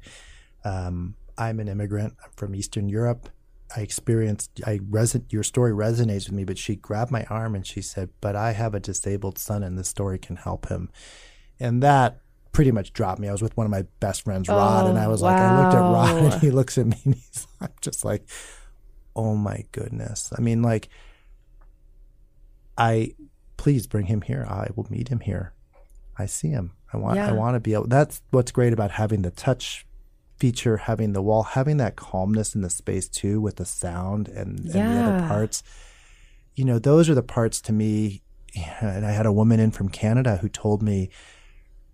[0.63, 2.15] um, "I'm an immigrant.
[2.24, 3.30] I'm from Eastern Europe.
[3.76, 4.61] I experienced.
[4.65, 8.09] I reson- Your story resonates with me." But she grabbed my arm and she said,
[8.21, 10.89] "But I have a disabled son, and this story can help him."
[11.59, 12.19] And that
[12.51, 13.28] pretty much dropped me.
[13.28, 15.30] I was with one of my best friends, Rod, oh, and I was wow.
[15.30, 18.24] like, I looked at Rod, and he looks at me, and he's I'm just like,
[19.15, 20.89] "Oh my goodness!" I mean, like
[22.78, 23.15] I
[23.57, 24.45] please bring him here.
[24.49, 25.53] I will meet him here.
[26.17, 26.74] I see him.
[26.94, 27.30] I want yeah.
[27.30, 29.86] I want to be able that's what's great about having the touch
[30.38, 34.66] feature, having the wall, having that calmness in the space too with the sound and,
[34.66, 34.94] yeah.
[34.94, 35.64] the other parts.
[36.56, 38.22] You know, those are the parts to me
[38.82, 41.10] and I had a woman in from Canada who told me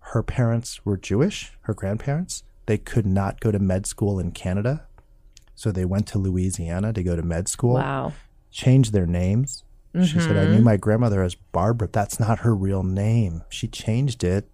[0.00, 2.42] her parents were Jewish, her grandparents.
[2.66, 4.86] They could not go to med school in Canada.
[5.54, 7.74] So they went to Louisiana to go to med school.
[7.74, 8.12] Wow.
[8.50, 10.04] Changed their names Mm-hmm.
[10.04, 10.64] She said, I knew mm-hmm.
[10.64, 11.88] my grandmother as Barbara.
[11.90, 13.42] That's not her real name.
[13.48, 14.48] She changed it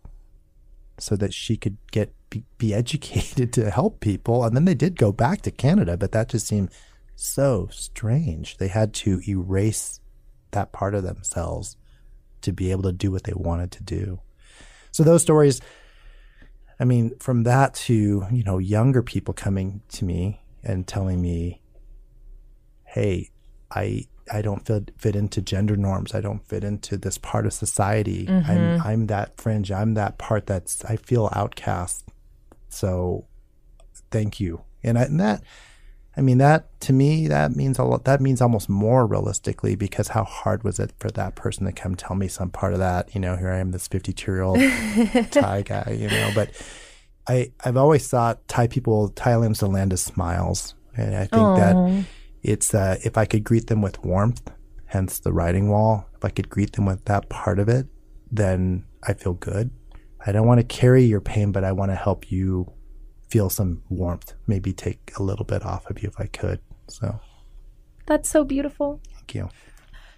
[0.99, 4.45] so that she could get be, be, educated to help people.
[4.45, 6.71] And then they did go back to Canada, but that just seemed
[7.15, 8.57] so strange.
[8.59, 10.01] They had to erase
[10.51, 11.77] that part of themselves
[12.43, 14.21] to be able to do what they wanted to do.
[14.93, 15.61] So those stories,
[16.81, 21.61] I mean, from that to, you know, younger people coming to me and telling me,
[22.85, 23.31] hey,
[23.71, 26.15] I I don't fit fit into gender norms.
[26.15, 28.27] I don't fit into this part of society.
[28.27, 28.51] Mm-hmm.
[28.51, 29.71] I'm I'm that fringe.
[29.71, 32.05] I'm that part that's I feel outcast.
[32.69, 33.27] So,
[34.11, 34.63] thank you.
[34.83, 35.43] And, I, and that,
[36.17, 38.05] I mean, that to me that means a lot.
[38.05, 41.95] That means almost more realistically because how hard was it for that person to come
[41.95, 43.15] tell me some part of that?
[43.15, 44.59] You know, here I am, this 52 year old
[45.31, 45.97] Thai guy.
[45.99, 46.51] You know, but
[47.29, 51.57] I I've always thought Thai people Thailand's the land of smiles, and I think Aww.
[51.59, 52.07] that
[52.47, 54.53] it's uh, if I could greet them with warmth,
[54.87, 56.09] hence the writing wall.
[56.15, 57.89] If I could greet them with that part of it,
[58.31, 59.73] then I feel good.
[60.25, 62.73] I don't want to carry your pain, but I want to help you
[63.29, 64.35] feel some warmth.
[64.47, 66.61] Maybe take a little bit off of you if I could.
[66.89, 67.19] So
[68.07, 69.01] that's so beautiful.
[69.13, 69.49] Thank you.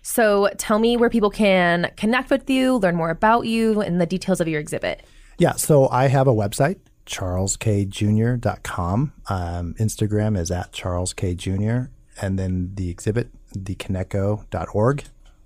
[0.03, 4.07] So tell me where people can connect with you, learn more about you, and the
[4.07, 5.03] details of your exhibit.
[5.39, 9.13] Yeah, so I have a website, charleskjr.com.
[9.29, 11.89] Um, Instagram is at charleskjr
[12.21, 15.05] and then the exhibit, the Kaneko.org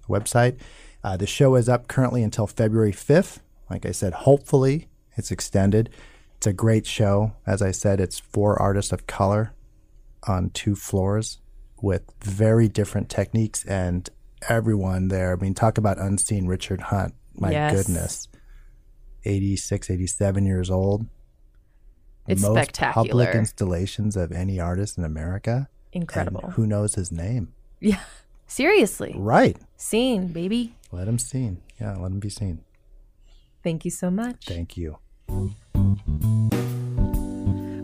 [0.08, 0.58] website.
[1.04, 3.38] Uh, the show is up currently until February 5th.
[3.68, 5.90] Like I said, hopefully it's extended.
[6.36, 7.32] It's a great show.
[7.46, 9.52] As I said, it's four artists of color
[10.26, 11.38] on two floors
[11.80, 14.08] with very different techniques and
[14.48, 15.32] everyone there.
[15.32, 17.14] I mean, talk about unseen Richard Hunt.
[17.34, 17.74] My yes.
[17.74, 18.28] goodness.
[19.24, 21.06] 86, 87 years old.
[22.26, 23.08] It's Most spectacular.
[23.08, 25.68] public installations of any artist in America.
[25.92, 26.44] Incredible.
[26.44, 27.52] And who knows his name?
[27.80, 28.00] Yeah.
[28.46, 29.14] Seriously.
[29.16, 29.56] Right.
[29.76, 30.74] Seen, baby.
[30.90, 31.62] Let him seen.
[31.80, 32.60] Yeah, let him be seen.
[33.62, 34.44] Thank you so much.
[34.46, 34.98] Thank you.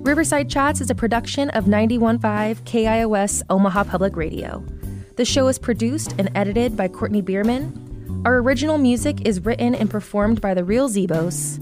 [0.05, 4.65] Riverside Chats is a production of 91.5 KIOS Omaha Public Radio.
[5.17, 8.23] The show is produced and edited by Courtney Bierman.
[8.25, 11.59] Our original music is written and performed by the Real Zebos.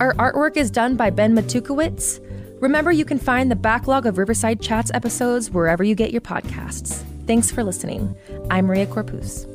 [0.00, 2.20] Our artwork is done by Ben Matukowitz.
[2.60, 7.02] Remember, you can find the backlog of Riverside Chats episodes wherever you get your podcasts.
[7.26, 8.14] Thanks for listening.
[8.50, 9.46] I'm Maria Corpus.